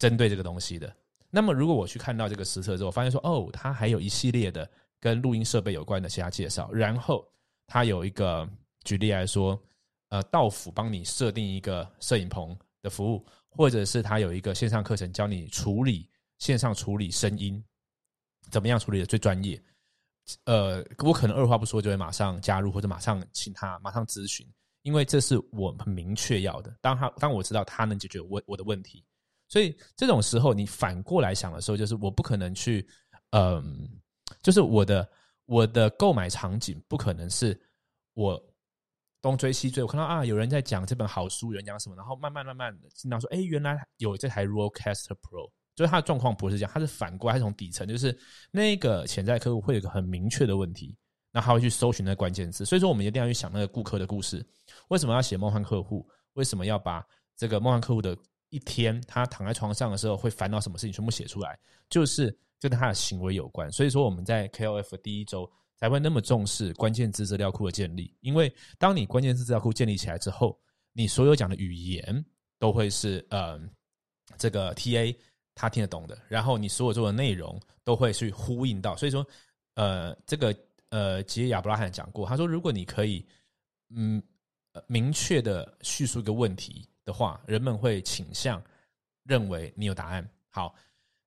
[0.00, 0.92] 针对这个东西的。
[1.30, 7.24] 那么如果我去看到这个实测之后，发现说哦，它还有一系列的跟录音设备有关的其他介绍，然后
[7.68, 8.48] 它有一个
[8.82, 9.60] 举例来说，
[10.08, 17.62] 呃，到府帮你设定一个摄影棚的服务，或者是它有一个线上课程教你处理线上处理声音，
[18.50, 19.62] 怎么样处理的最专业。
[20.46, 24.44] 呃，我可能二话不说就会马上加入，或者马上请他马上咨询，
[24.86, 26.72] 因为这是我很明确要的。
[26.80, 29.04] 当他当我知道他能解决我我的问题。
[29.48, 32.86] 所以这种时候，你反过来想的时候，就是我不可能去，
[33.30, 33.88] 嗯，
[34.42, 35.08] 就是我的
[35.46, 37.60] 我的购买场景不可能是
[38.14, 38.40] 我
[39.20, 48.16] 东追西追，我看到啊有人在讲这本好书，有人讲什么，然后慢慢慢慢的听到说，哎，原来有这台 Rodecaster Pro，就是他的状况不是这样，他是反过来从底层，就是
[48.52, 50.96] 那个潜在客户会有个很明确的问题，
[51.36, 54.42] 那他会去搜寻那个关键字，所以说我们一定要去想那个顾客的故事，
[54.88, 56.08] 为什么要写梦幻客户？
[56.32, 58.16] 为什么要把这个梦幻客户的？
[58.50, 61.58] 一天，他躺在床上的时候会烦恼什么事情，全部写出来，
[61.90, 63.70] 就是跟他的行为有关。
[63.72, 70.58] 所以说，我们在 KOF 第一周才会那么重视关键字资料库的建立，因为当你关键字资料库建立起来之后，
[70.92, 72.24] 你所有讲的语言
[72.60, 73.60] 都会是呃
[74.38, 75.14] 这个 TA
[75.56, 78.96] 他听得懂的，然后你所有做的内容都会去呼应到。
[78.96, 79.26] 所以说，
[79.74, 80.56] 呃，这个
[80.90, 83.26] 呃吉亚布拉罕讲过，他说，如果你可以
[83.90, 84.22] 嗯
[84.86, 86.88] 明确的叙述一个问题。
[87.06, 88.60] 的话，人们会倾向
[89.22, 90.28] 认为你有答案。
[90.50, 90.74] 好，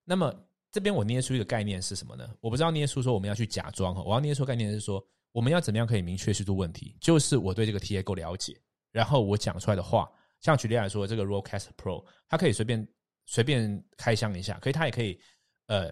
[0.04, 0.30] 那么
[0.74, 2.30] 这边我捏出一个概念是什么呢？
[2.42, 8.60] 我不知道捏出说我们要去假装哈，我要捏出概念是说我们要怎么样可以明确叙述问题，就是我对这个 TA 够了解，
[8.92, 12.86] 然后我讲出来的话，像举例来说，这个 Rollcast Pro，它可以随便
[13.26, 15.18] 随便开箱一下，可以，它也可以
[15.68, 15.90] 呃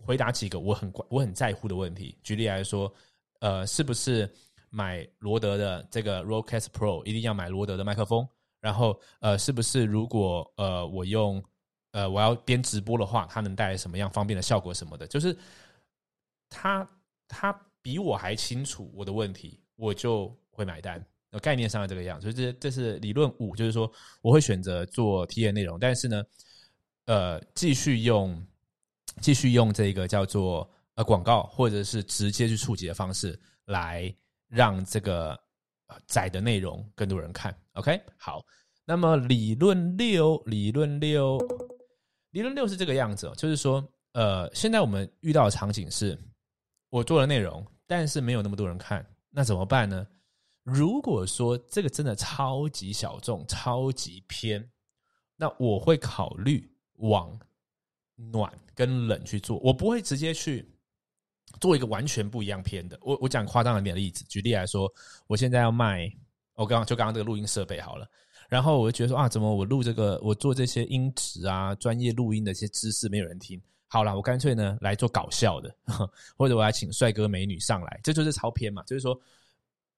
[0.00, 2.16] 回答几个我很我很在乎的问题。
[2.22, 2.92] 举例来说，
[3.40, 4.28] 呃，是不是
[4.70, 8.26] 买罗德的这个 r o c a s t Pro 一定要买罗德的麦克风？
[8.60, 11.42] 然后，呃，是不是如果呃我用
[11.92, 15.06] 呃我要边直播的话，它能带来什么样方便的效果什么的？
[15.06, 15.36] 就是
[16.48, 16.88] 他
[17.28, 21.04] 他比我还清楚我的问题，我就会买单。
[21.42, 23.90] 概念上的这个样，所以这这是理论五，就是说
[24.22, 26.24] 我会选择做 T 验内容，但是呢，
[27.04, 28.42] 呃，继续用
[29.20, 34.14] 继续用这个叫做呃广告或者是直接去触及的方式来
[34.48, 35.38] 让这个。
[36.06, 38.44] 窄的内容更多人看，OK，好。
[38.84, 41.38] 那么理论六，理论六，
[42.32, 46.18] 理论六是这个样子，就是说，呃，现在我们遇到的场景是，
[46.90, 50.06] 我做了内容，但是没有那么多人看，那怎么办呢？
[50.62, 54.70] 如果说这个真的超级小众、超级偏，
[55.36, 57.34] 那我会考虑往
[58.18, 60.68] 暖跟冷去做，我不会直接去。
[61.62, 64.86] 做一个完全不一样片的，我我讲夸张一点的例子，举例来说，
[65.26, 66.06] 我现在要卖，
[66.54, 68.06] 我刚刚就刚刚这个录音设备好了，
[68.50, 75.74] 然后我就觉得说啊，怎么我录这个，我做这些音质啊，专业录音的一些知识没有人听，好了，我干脆呢来做搞笑的，
[76.36, 79.18] 或者我来请帅哥美女上来，这就是超片嘛，就是说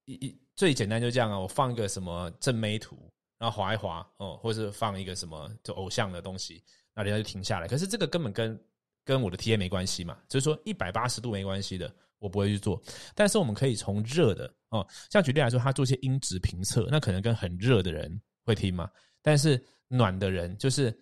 [0.05, 2.97] 一一最简单就这样啊，我放一个什么正美图，
[3.39, 6.63] 然后划一划哦，或者是放一个什么就偶像的东西，
[6.95, 8.61] 那人家就停下来，可是这个根本跟
[9.05, 12.81] 跟我的 T A 没关系嘛，就是说一百八十度没关系的，我不会去做。
[13.15, 18.91] 但是我们可以从热的哦，像举例来说，他做一些音质评测，那可能跟很热的人会听嘛。
[19.23, 20.97] 但是暖的人，就是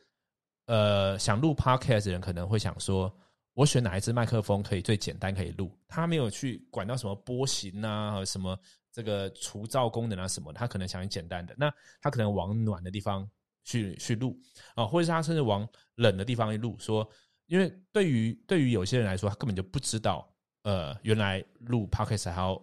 [0.67, 3.15] 呃想录 Podcast 的人，可能会想说，
[3.55, 5.77] 我选哪一支麦克风可以最简单可以录？
[5.89, 8.59] 他没有去管到什么波形啊，什么
[8.93, 11.55] 这个除噪功能啊什么，他可能想简单的。
[11.59, 13.29] 那他可能往暖的地方
[13.69, 14.39] 去去录
[14.75, 17.09] 啊，或者是他甚至往冷的地方去录，说。
[17.47, 20.31] 因为对于对于有些人来说，他根本就不知道，
[20.65, 22.63] 呃，原来录 podcast 还要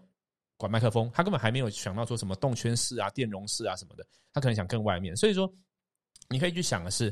[0.58, 5.16] 管麦克风，他根本还没有想到说什么动圈式啊、电容式啊什么的，他可能想更外面。
[5.16, 5.52] 所以说，
[6.30, 7.12] 你可以去想的是，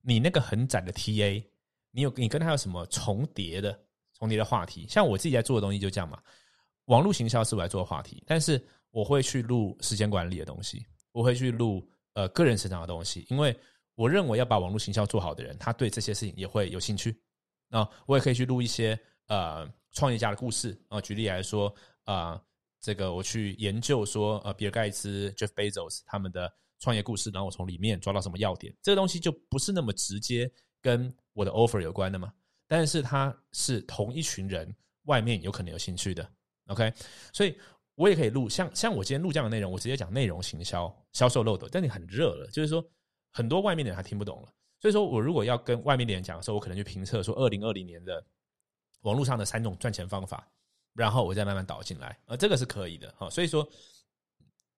[0.00, 1.40] 你那个很窄的 TA，
[1.92, 3.80] 你有你跟他有什么重叠的
[4.18, 4.84] 重叠的话题？
[4.88, 6.20] 像我自己在做的东西就这样嘛。
[6.86, 13.56] 网络行销是我来做的话题，但是我会去录时间管理的东西，我会去录呃个人成长的东西，因为。
[13.96, 17.16] 我认为要把网络行销做好的人，他对这些事情也会有兴趣。
[17.68, 18.98] 那我也可以去录一些
[19.28, 21.00] 呃创业家的故事啊。
[21.00, 21.72] 举例来说
[22.02, 22.42] 啊，
[22.80, 28.74] 这个我去研究说呃比尔盖茨、Jeff Bezos 他们的创业故事，然后我从里面抓到什么要点。
[28.82, 30.50] 这个东西就不是那么直接
[30.82, 32.32] 跟我的 offer 有关的嘛。
[32.66, 34.74] 但是它是同一群人
[35.04, 36.28] 外面有可能有兴趣的。
[36.66, 36.92] OK，
[37.32, 37.56] 所以
[37.94, 41.68] 我也可以录像像我今天录这样的内容，我直接讲内容行销、销售漏斗。
[41.70, 42.84] 但你很热了，就是说。
[43.36, 48.24] 很多外面的人他听不懂了，所以说我如果要跟外面的人讲的时候，我可能去评测说二零二零年的
[49.00, 50.48] 网络上的三种赚钱方法，
[50.92, 53.28] 然后我再慢慢导进来，呃，这个是可以的哈。
[53.28, 53.68] 所以说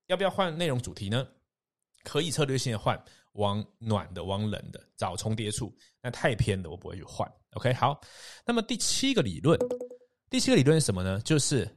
[0.07, 1.29] 要不要换内容主题呢？
[2.03, 2.99] 可以策略性的换。
[3.37, 5.71] 往暖的、往冷的找重叠处。
[6.03, 7.31] 那太偏的我不会去换。
[7.51, 8.01] OK，好。
[8.47, 9.59] 那么第七个理论，
[10.31, 11.21] 第七个理论是什么呢？
[11.21, 11.69] 就是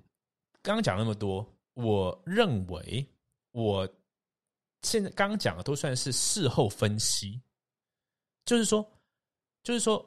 [0.62, 3.08] 刚刚讲那么多，我认为
[3.52, 3.88] 我
[4.82, 7.42] 现在刚刚讲的都算是事后分析，
[8.46, 8.86] 就是说，
[9.64, 10.06] 就是说，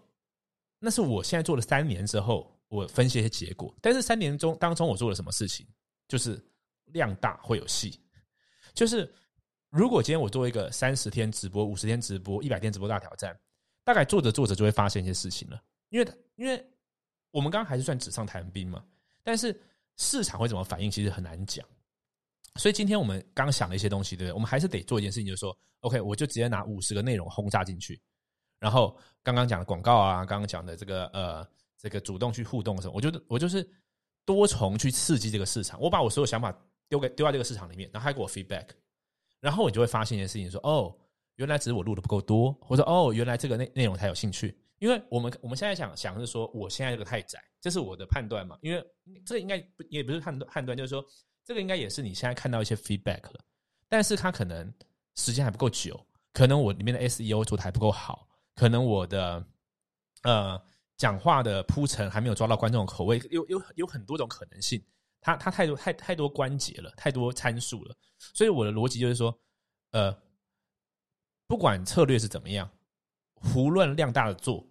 [0.79, 3.75] 那是我现在做了三年之后，我分析一些结果。
[3.81, 5.67] 但是三年中当中，我做了什么事情？
[6.09, 6.39] 就是
[6.87, 7.99] 量大会有戏，
[8.75, 9.11] 就是
[9.71, 13.35] 如果今天我做一个三十天直播、五十天直播、一百天直播大挑战，
[13.83, 15.63] 大概做着做着就会发现一些事情了。
[15.89, 16.63] 因为因为
[17.31, 18.85] 我们刚刚还是算纸上谈兵嘛，
[19.23, 19.59] 但是
[19.97, 21.67] 市场会怎么反应，其实很难讲。
[22.57, 24.33] 所以今天我们刚想了一些东西，对不对？
[24.35, 28.01] 我们还是得做一件事情，就是说，OK，我就直接拿五十个内容轰炸进去，
[28.59, 31.47] 然后刚刚讲的广告啊，刚刚讲的这个呃，
[31.79, 33.69] 这个主动去互动的时候，我就我就是。
[34.25, 36.57] 多重去刺激这个市场，我把我所有想法
[36.89, 38.69] 丢给丢在这个市场里面，然后他给我 feedback，
[39.41, 40.97] 然后你就会发现一件事情：说哦，
[41.35, 44.57] 原来只是我录的不够多，或者哦，原来这个内内容才有兴趣。
[44.79, 48.59] 因为我们我们现在想想是说，我现在这个太窄，这是我的判断嘛？
[48.61, 48.85] 因为
[49.25, 49.57] 这应该
[49.89, 51.03] 也不是判断判断，就是说
[51.43, 53.41] 这个应该也是你现在看到一些 feedback 了，
[53.89, 54.71] 但是它可能
[55.15, 59.47] 时间还不够久，可能我里面的 SEO 做的还不够好，可能我的
[60.25, 60.63] 呃。
[60.99, 64.81] 讲话的铺陈还没有抓到观众口味，有有有很多种可能性，
[65.21, 69.37] 它它太多太太多关节了，太多参数了，所以我的逻辑就是说，
[69.91, 70.17] 呃，
[71.49, 72.71] 不管策略是怎么样，
[73.35, 74.65] 胡乱量大的做，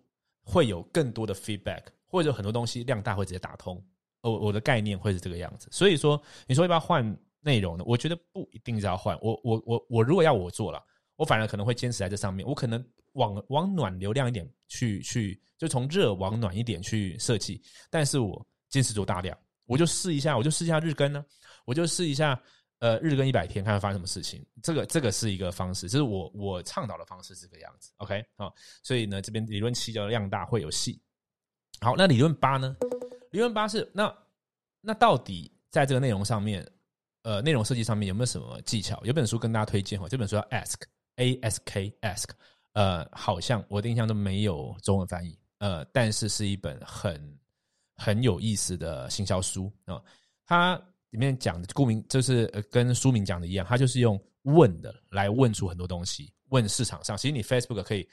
[0.43, 3.83] 会有更多的 feedback，或者很多东西量大会直接打通。
[4.21, 7.83] 我我的概念会是这个样子，所以说你说要不要换内容呢？
[7.87, 10.83] 我觉得不一定是要换，我我我我如果要我做了，
[11.15, 12.85] 我反而可能会坚持在这上面，我可能。
[13.15, 17.61] 往往暖流量一点去去，就从热往暖一点去设计。
[17.89, 21.25] 但是我坚持做大量，我就试一下，我就试一下日更呢，
[21.65, 22.41] 我就试一下
[22.79, 24.45] 呃日更一百天，看看发生什么事情。
[24.63, 27.91] 这个这个是一个方式，这是我我倡导的方式，这个样子。
[27.97, 31.01] OK 好，所以呢，这边理论七叫量大会有戏。
[31.83, 32.77] 好，那理论八呢？
[33.31, 34.13] 理论八是那
[34.81, 36.65] 那到底在这个内容上面，
[37.23, 39.01] 呃，内容设计上面有没有什么技巧？
[39.03, 40.75] 有本书跟大家推荐哈，这本书叫 Ask
[41.15, 42.29] A S K Ask。
[42.73, 47.19] 呃，好像我的印象都没有中文翻译，呃，但是是一本很
[47.95, 49.99] 很有意思的行销书啊。
[50.45, 57.17] 它里面讲的，顾名就是跟书名讲的一样，它就是用问的来问出很多东西，问市场上。
[57.17, 58.07] 其实你 Facebook 可以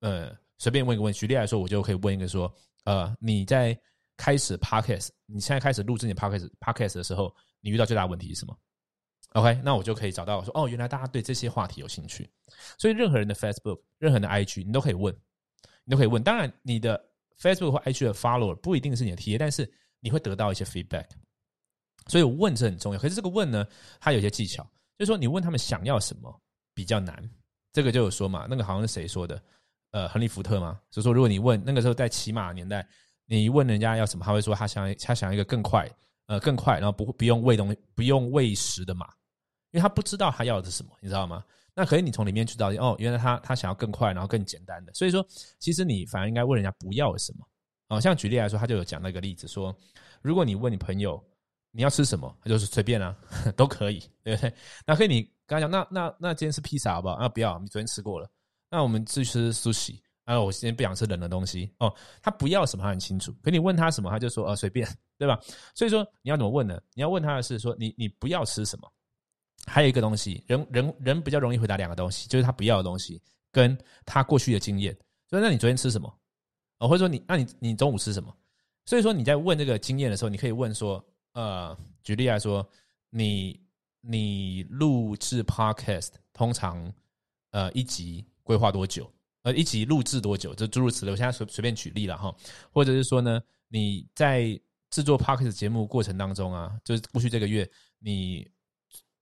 [0.00, 2.52] 呃随便问一个问，举例来说，我就可以问一个说，
[2.90, 3.78] 呃，你在
[4.16, 8.58] 开始 Podcast，你现在开始录制你 Podcast Podcast 的时候，你遇到最大的问题是什么
[9.34, 12.28] ？OK，那我就可以找到说，哦，原来大家对这些话题有兴趣，
[12.76, 15.14] 所以任何人的 Facebook、任何的 IG，你都可以问，
[15.84, 16.20] 你都可以问。
[16.20, 17.00] 当然，你的
[17.38, 21.06] Facebook 或 IG 的 follower 不一定是你的 TA，但是你会得到一些 feedback。
[22.08, 22.98] 所以问是很重要。
[22.98, 23.64] 可是这个问呢，
[24.00, 24.64] 它有些技巧，
[24.98, 26.42] 就是说你问他们想要什么
[26.74, 27.30] 比较难。
[27.72, 29.40] 这个就有说嘛，那个好像是谁说的？
[29.92, 32.86] 呃，亨利福特嘛，就说如果你问那个时候在骑马年代，
[33.26, 35.90] 你问人家要什么，他会说他想他想要一个更快，
[36.26, 39.06] 呃，更快，然后不不用喂东不用喂食的马。
[39.72, 41.44] 因为他不知道他要的是什么，你知道吗？
[41.76, 44.92] 那可以你从里面去找哦，原来他他想要更快，然后更简单的。
[44.94, 45.24] 所以说，
[45.60, 47.46] 其实你反而应该问人家不要什么
[47.86, 48.00] 哦。
[48.00, 49.72] 像举例来说，他就有讲那个例子说，
[50.22, 51.22] 如果你问你朋友
[51.70, 53.16] 你要吃什么，他就是随便啊，
[53.56, 54.52] 都可以，对不对？
[54.84, 57.14] 那可以你跟他讲，那那那今天吃披萨好不好？
[57.14, 58.28] 啊，不要，你昨天吃过了。
[58.70, 61.92] 那我们去吃苏西啊，我今天不想吃冷的东西哦。
[62.22, 63.34] 他不要什么，他很清楚。
[63.42, 65.38] 可你问他什么，他就说呃随便，对吧？
[65.74, 66.80] 所以说你要怎么问呢？
[66.94, 68.90] 你要问他的是说，你你不要吃什么？
[69.66, 73.20] 还有一个东西，人人人比较容易回答两个东西，就是他不要的东西，
[73.52, 74.96] 跟他过去的经验。
[75.28, 76.12] 所以，那你昨天吃什么？
[76.78, 78.34] 哦，或者说你，那你你中午吃什么？
[78.86, 82.66] 所以说你在问这个经验的时候，你可以问说，呃，举例来说，
[83.10, 83.60] 你
[84.00, 86.92] 你录制 podcast 通常
[87.50, 89.10] 呃一集规划多久？
[89.42, 90.54] 呃，一集录制多久？
[90.54, 91.12] 就诸如此类。
[91.12, 92.34] 我现在随随便举例了哈，
[92.70, 98.48] 或者是说呢，你在制作 podcast 节目过程当中啊，就是过去这个月你。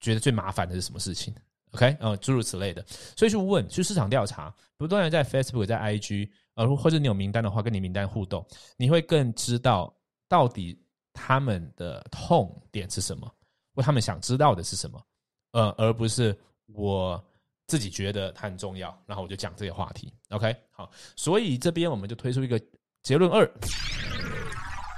[0.00, 1.34] 觉得最麻烦的是什么事情
[1.72, 9.92] ？OK，呃，诸如此类的，所以去问，去市场调查，不断的在 Facebook、在 IG，呃，或者你有名单的话，跟你名单互动，你会更知道
[10.28, 10.80] 到底
[11.12, 13.28] 他们的痛点是什么，
[13.74, 15.04] 或他们想知道的是什么，
[15.50, 16.32] 呃，而不是
[16.66, 17.20] 我
[17.68, 20.12] 自己觉得它很重要，然后我就讲这些话题。
[20.30, 22.60] OK，好，所以这边我们就推出一个
[23.04, 23.48] 结论二，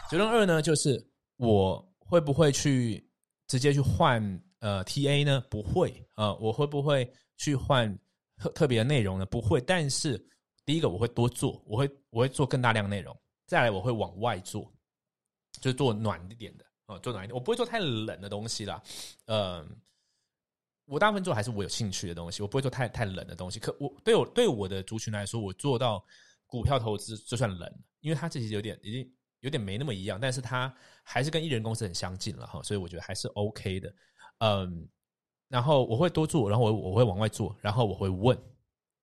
[0.09, 1.07] 结论二呢，就是
[1.37, 3.07] 我会不会去
[3.47, 4.43] 直接去换。
[4.61, 7.99] 呃，T A 呢不会啊，我会不会去换
[8.37, 9.25] 特特别的内容呢？
[9.25, 10.23] 不会，但是
[10.67, 14.71] 第一个我会多做，我会我会做更大量内容，再来我会往外做，
[15.63, 18.83] 就是做暖一点的啊，做暖一点，我不会做太冷的东西啦。
[19.25, 19.67] 嗯，
[20.91, 23.61] 我大部分做还是我有兴趣的东西，我不会做太太冷的东西。
[23.61, 26.05] 可我对我对我的族群来说，我做到
[26.47, 30.75] 股票投资就算冷，因为它这其实有点已经有点没那么一样，但是它
[31.05, 33.95] 还是跟艺人公司很相近了哈，所以我觉得还是 OK 的。
[34.39, 34.89] 嗯，
[35.47, 38.37] 然后我会多做，然后我我会往外做，然后我会问，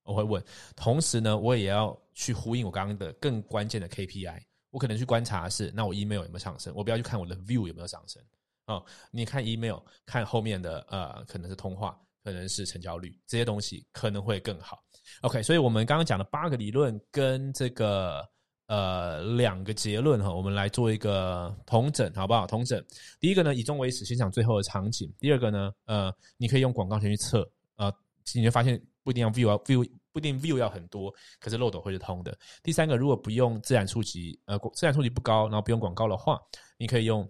[0.03, 0.43] 我会问，
[0.75, 4.41] 同时呢，我也要去呼应我刚刚的更关键的 KPI。
[4.71, 6.73] 我可能去观察是，那我 email 有没有上升？
[6.75, 8.21] 我不要去看我的 view 有没有上升。
[8.67, 14.83] 哦，你看 email，看后面的呃，可能是通话，可能是成交率，这些东西可能会更好。
[15.21, 18.27] OK，所以我们刚刚讲的八个理论跟这个
[18.67, 22.45] 呃两个结论哈，我们来做一个同整，好不好？
[22.45, 22.83] 同整，
[23.21, 27.89] 第一个呢，以终为始，先讲最后的场景；第二个呢，呃，你可以用广告先去测，呃，
[28.35, 32.37] 你会发现不一定要 view 要 view 不一定 view 要很多，可是漏斗会是通的。
[32.61, 36.37] 第三个，如果不用自然触及，呃，自然触及不高，然后不用广告的话，
[36.77, 37.25] 你可以用。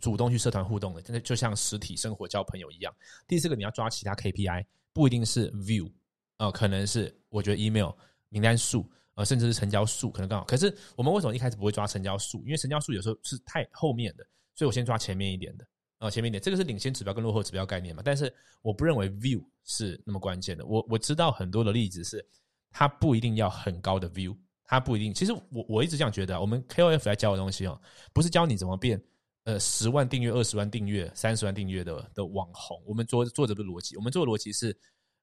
[0.00, 2.94] 主动去社团互动的，真的就像实体生活交朋友一样。
[3.26, 5.90] 第四个，你要抓其他 KPI，不一定是 view，
[6.38, 7.90] 呃，可能是我觉得 email
[8.28, 10.44] 名单数，呃，甚至是成交数，可能更好。
[10.44, 12.42] 可是我们为什么一开始不会抓成交数？
[12.44, 15.66] 因为成交数有时候是太后面的，所以我先抓前面一点的，
[15.98, 18.02] 啊，前面一点，这个是领先指标跟落后指标概念嘛。
[18.04, 18.32] 但是
[18.62, 20.64] 我不认为 view 是那么关键的。
[20.66, 22.24] 我我知道很多的例子是，
[22.70, 25.14] 它不一定要很高的 view，它不一定。
[25.14, 27.80] 其实我我一直这样觉得，我们 KOF 来教的东西哦，
[28.12, 29.02] 不是教你怎么变。
[29.44, 34.74] 呃，十万订阅、二十万订阅、三十万订阅的的网红，我们做做的逻辑，我们做逻辑是，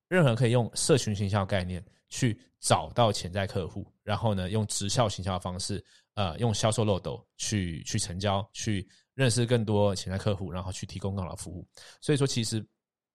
[0.08, 11.68] 任何人可以用社群行销概念去找到潜在客户，然后呢，用直销行销的方式，呃，用销售漏斗去去成交，去认识更多潜在客户，然后去提供更好的服务。
[12.00, 12.64] 所以说，其实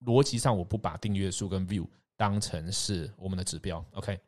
[0.03, 1.87] 逻辑上我不把订阅数跟 view
[2.17, 3.81] 当成是我们的指标。
[3.93, 4.19] OK，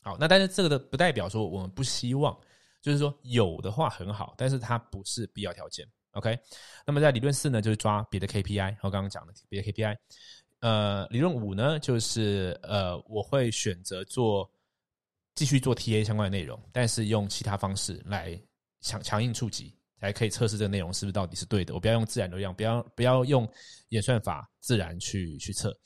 [0.00, 2.38] 好，那但是这个的不代表说我们不希望，
[2.80, 5.84] 就是说有的话很好，但是它不是必要条件。
[6.14, 6.38] OK，
[6.86, 9.96] 那么在理论四呢，就是抓别的 KPI，我刚刚讲的别的 KPI。
[10.60, 14.48] 呃，理论五呢，就是呃，我会选择做
[15.34, 18.40] 继续做 TA 相关的内容，但是用其他方式来
[18.80, 21.74] 强强硬触及，才可以测试这个内容是不是到底是对的。
[21.74, 23.46] 我不要用自然流量，不要不要用
[23.88, 25.76] 演算法自然去去测。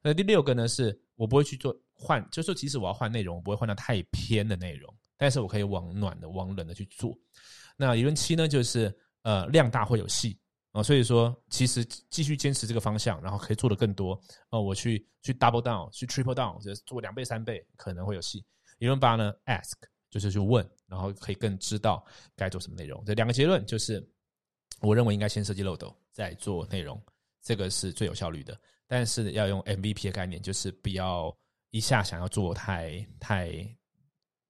[0.00, 7.18] 那第六个呢，是我不会去做换，就是说即使我要换内容，我不会换到太偏的内容，但是我可以往暖的、往冷的去做。
[7.76, 8.96] 那理论七呢，就是。
[9.22, 10.38] 呃，量大会有戏
[10.72, 14.20] 啊，所以说其实继续坚持这个方向，然后可以做的更多。
[14.50, 18.44] 哦，我去去 double down，去 triple down，就是做两倍、三倍可能会有戏。
[18.78, 19.74] 理论八呢，ask
[20.10, 22.04] 就是去问，然后可以更知道
[22.34, 23.02] 该做什么内容。
[23.04, 24.04] 这两个结论就是，
[24.80, 27.00] 我认为应该先设计漏斗，再做内容，
[27.42, 28.58] 这个是最有效率的。
[28.88, 31.32] 但是要用 MVP 的概念，就是不要
[31.70, 33.52] 一下想要做太太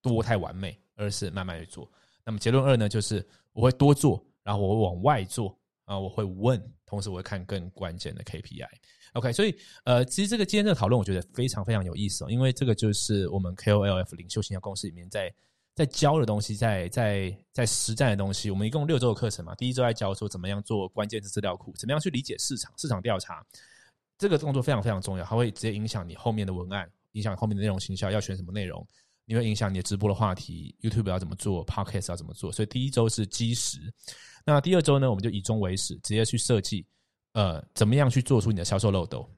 [0.01, 1.91] 多、太完美，而是慢慢去做。
[2.25, 4.25] 那么结论二呢，就是我会多做。
[4.45, 8.69] 然后我会往外做啊，我会问，同时我会看更关键的 KPI。
[9.15, 15.33] OK，所以呃，其实这个今天这个讨论，我觉得非常非常有意思哦，因为这个就是我们 KOLF 领袖形象公司里面在
[15.75, 18.51] 在教的东西，在在在实战的东西。
[18.51, 23.45] 我们一共六周的课程嘛，第一周在教说怎么样做关键字资料库，怎么样去理解市场，市场调查
[24.17, 28.87] 这个动作非常非常重要，它会直接影响你后面的文案，影响后面的内容形象要选什么内容。
[29.25, 32.51] 你会影响你的直播的话题，YouTube 要怎么做，Podcast 要怎么做？
[32.51, 33.79] 所以第一周是基石，
[34.45, 36.85] 那第二周呢，我们就以终为始，直接去设计，
[37.33, 39.29] 呃，怎么样去做出你的销售漏斗？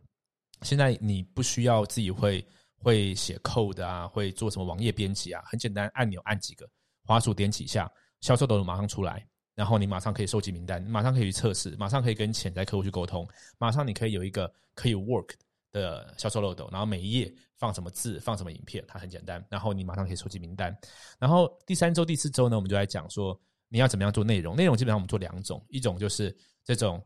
[0.62, 2.44] 现在你不需要自己会
[2.78, 5.42] 会写 code 啊，会做什么网页编辑啊？
[5.44, 6.66] 很简单，按钮按几个，
[7.04, 13.28] 滑鼠点几下，销售漏斗马上出来，然后你马上可以收集名单，马上可以去测试，马上可以跟潜在客户去沟通，
[13.58, 15.34] 马上你可以有一个可以 work。
[15.74, 19.44] 的销售漏斗，然后每一页放什么字，放什么影片，它很简单。
[19.50, 20.74] 然后你马上可以收集名单。
[21.18, 24.54] 然后第三周、第四周呢，我们就来讲说你要怎么样做内容。
[24.54, 27.04] 内容基本上我们做两种，一种就是这种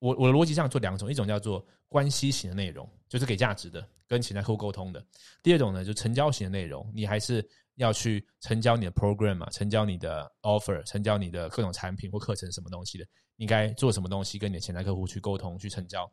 [0.00, 5.02] 我我的逻辑上做两种，一种叫做关系型的内容，就是给价值的，跟潜在客户沟通的。
[5.42, 13.06] 第二种呢，就成交型的内容，你还是要去成交你的 program 嘛，成交你的 offer，成交你的各种产品或课程什么东西的，
[13.36, 16.10] 应该做什么东西跟你的潜在客户去沟通去成交。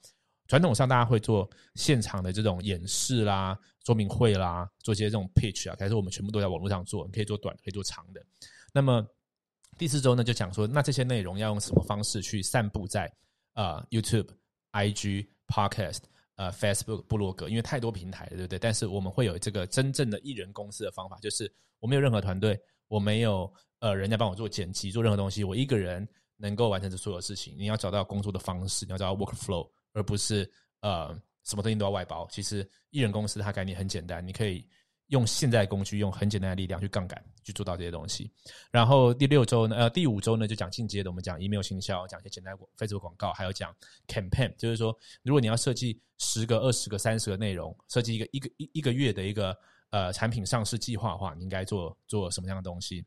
[0.47, 5.75] 传统上，大家会做现场的这种演示啦、说明会啦，做些这种 pitch 啊。
[5.77, 8.25] 但是我们全部都在网络上做，你可以做短，可以做长的。
[8.73, 9.05] 那么
[9.77, 13.11] 第四周呢，就讲说，那这些内容要用什么方式去散布在
[13.53, 14.29] 呃 YouTube、
[14.71, 15.99] IG、Podcast、
[16.35, 18.57] 呃 Facebook、部落格，因为太多平台了，对不对？
[18.57, 27.55] 但是我们会有这个真正的艺人公司的方法，就是我没有任何团队，我没有呃人家帮我做剪辑、做任何东西，我一个人能够完成这所有事情。
[27.57, 29.69] 你要找到工作的方式，你要找到 workflow。
[29.93, 30.49] 而不是
[30.81, 31.09] 呃
[31.43, 32.27] 什么东西都要外包。
[32.31, 34.67] 其实艺人公司它概念很简单，你可以
[35.07, 38.29] 用现在工具，用很简单的力量去杠杆去做到这些东西。
[38.71, 43.73] 然后第六周呢，呃，第五周呢就讲进阶的，我们讲 email 行销，讲一些简单 Facebook 广告，还有讲
[44.07, 49.57] campaign，就是说如果你要设计十个、二十个、三十个内容，设计一个一个一一个月的一个
[49.91, 53.05] 呃产品上市计划的话，你应该做做什么样的东西？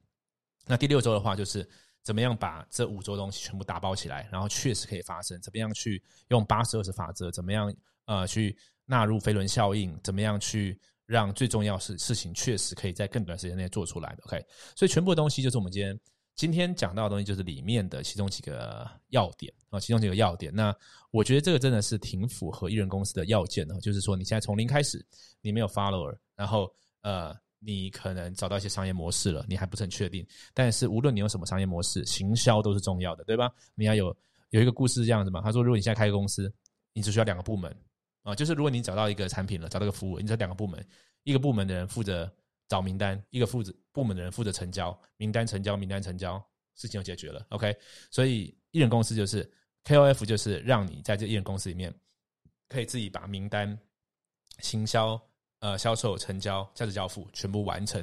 [0.66, 1.68] 那第六周的话，就是
[2.02, 7.74] 怎么样把这五周东西全部打包起来，然后确实可以发生，怎么样去用八十二十法则，怎么样
[8.06, 10.80] 呃去纳入飞轮效应，怎么样去。
[11.06, 14.40] 让最重要是事情确实可以在更短时间内做出来，OK？
[14.76, 16.00] 所以全部的东西就是我们今天
[16.36, 20.54] 今天讲到的东西，就是里面的其中几个要点啊，其中几个要点。
[20.54, 20.72] 那
[21.10, 25.04] 我觉得这个真的是挺符合艺人公司的要件的，就是说你现在从零开始，
[25.40, 26.72] 你没有 follower，然后
[27.02, 30.26] 呃，你可能找到一些商业模式了，你还不是很确定。
[30.52, 33.52] 但是无论你用什么商业模式，行销都是重要的，对吧？
[33.74, 34.16] 你要有
[34.48, 35.40] 有一个故事这样子嘛？
[35.40, 36.52] 他说，如果你现在开个公司，
[36.92, 37.74] 你只需要两个部门。
[38.22, 40.86] 啊，就是如果你找到一个产品了，找到一个服务，你这两个部门，
[41.22, 42.30] 一个部门的人负责
[42.68, 46.42] 找名单，一个负责部门的人负责成交，名单成交，名单成交，
[46.76, 47.46] 事情就解决了。
[47.48, 47.74] OK，
[48.10, 49.50] 所以艺人公司就是
[49.84, 51.94] KOF，就是让你在这艺人公司里面
[52.68, 53.78] 可以自己把名单、
[54.58, 55.20] 行销、
[55.60, 58.02] 呃销售、成交、价值交付全部完成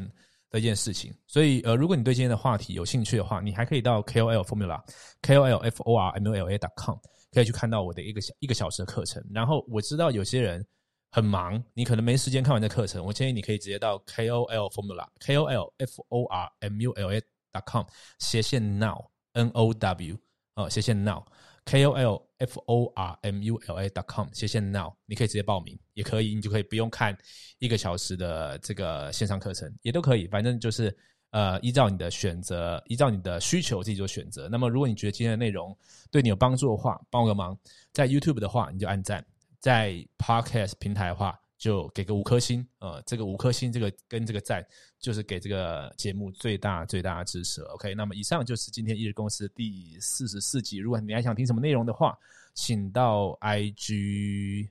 [0.50, 1.14] 的一件事情。
[1.28, 4.82] 所以呃，如果你对今天的话题有兴趣的话，你还可以到 KOL Formula
[5.22, 6.98] KOL F O R M U L A dot com。
[7.34, 10.66] 可以去看到我的一个小一个小时的课程，然后我知道有些人
[11.12, 13.04] 很忙，你可能没时间看完这课程。
[13.04, 17.70] 我建议你可以直接到 K O L Formula K O L F O R M U L A dot
[17.70, 17.86] com
[18.20, 20.18] 斜线 Now N O W
[20.56, 21.22] 呃斜线 Now
[21.68, 27.16] K O L F O R M U L A dot com 谢谢 Now 你可以直接报名，也可以你就可以不用看
[27.60, 30.98] 一个小时的这个线上课程，也都可以，反正就是。
[31.32, 34.48] 呃，依照你的选择，依照你的需求自己做选择。
[34.50, 35.78] 那么，如果你觉得今天的内容
[36.10, 37.56] 对你有帮助的话，帮我个忙，
[37.92, 39.24] 在 YouTube 的话你就按赞，
[39.60, 42.66] 在 Podcast 平台的话就给个五颗星。
[42.80, 44.66] 呃，这个五颗星，这个跟这个赞，
[45.00, 47.62] 就是给这个节目最大最大的支持。
[47.64, 50.78] OK，那么以上就是今天一日公司第四十四集。
[50.78, 52.18] 如果你还想听什么内容的话，
[52.54, 54.70] 请到 IG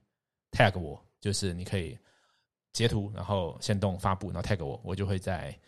[0.52, 1.98] tag 我，就是你可以
[2.72, 5.58] 截图，然后先动发布，然后 tag 我，我就会在。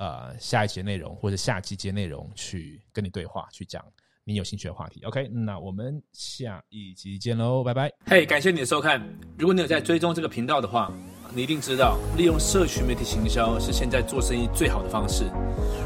[0.00, 3.84] 呃，下一节内容或者下几节内容去跟你对话，去讲
[4.28, 5.00] 你有兴趣的话题。
[5.04, 7.90] OK，那我们下一集见喽，拜拜。
[8.04, 9.02] 嘿，感谢你的收看。
[9.38, 10.92] 如果你有在追踪这个频道的话，
[11.34, 15.24] 你一定知道，利用社群媒体行销是现在做生意最好的方式。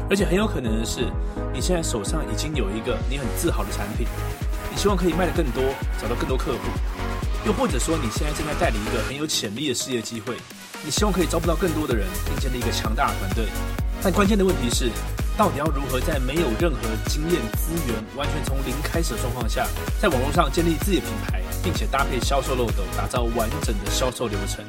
[0.09, 1.07] 而且很有可能的是，
[1.53, 4.05] 你现在手上已经有一个你很自豪的产品，
[4.69, 5.63] 你希望可以卖得更多，
[5.97, 6.59] 找到更多客户。
[7.47, 10.35] 又或者说，你现在正在代理一个很有潜力的事业机会，
[10.83, 13.45] 你希望可以招募到更多的人，并建立一个强大的团队。
[14.03, 14.91] 但关键的问题是，
[15.35, 19.67] 到底要如何在没有任何经验资源、完全从零开始的状况下，
[19.99, 24.63] 在网络上建立自己的品牌，并且搭配销售漏斗，打造完整的销售流程？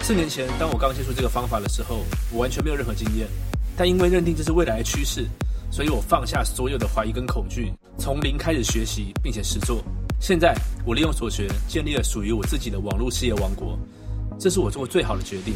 [0.00, 3.28] 四年前，当我刚接触这个方法的时候，我完全没有任何经验。
[3.76, 5.26] 但因为认定这是未来的趋势，
[5.70, 9.84] 所以我放下所有的怀疑跟恐惧，从零开始学习，并且实做。
[10.18, 10.56] 现在，
[10.86, 13.78] 我利用所学，建立了属于我自己的网络事业王国。
[14.38, 15.52] 这是我做过最好的决定。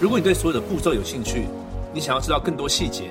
[0.00, 1.48] 如果你对所有的步骤有兴趣，
[1.92, 3.10] 你想要知道更多细节？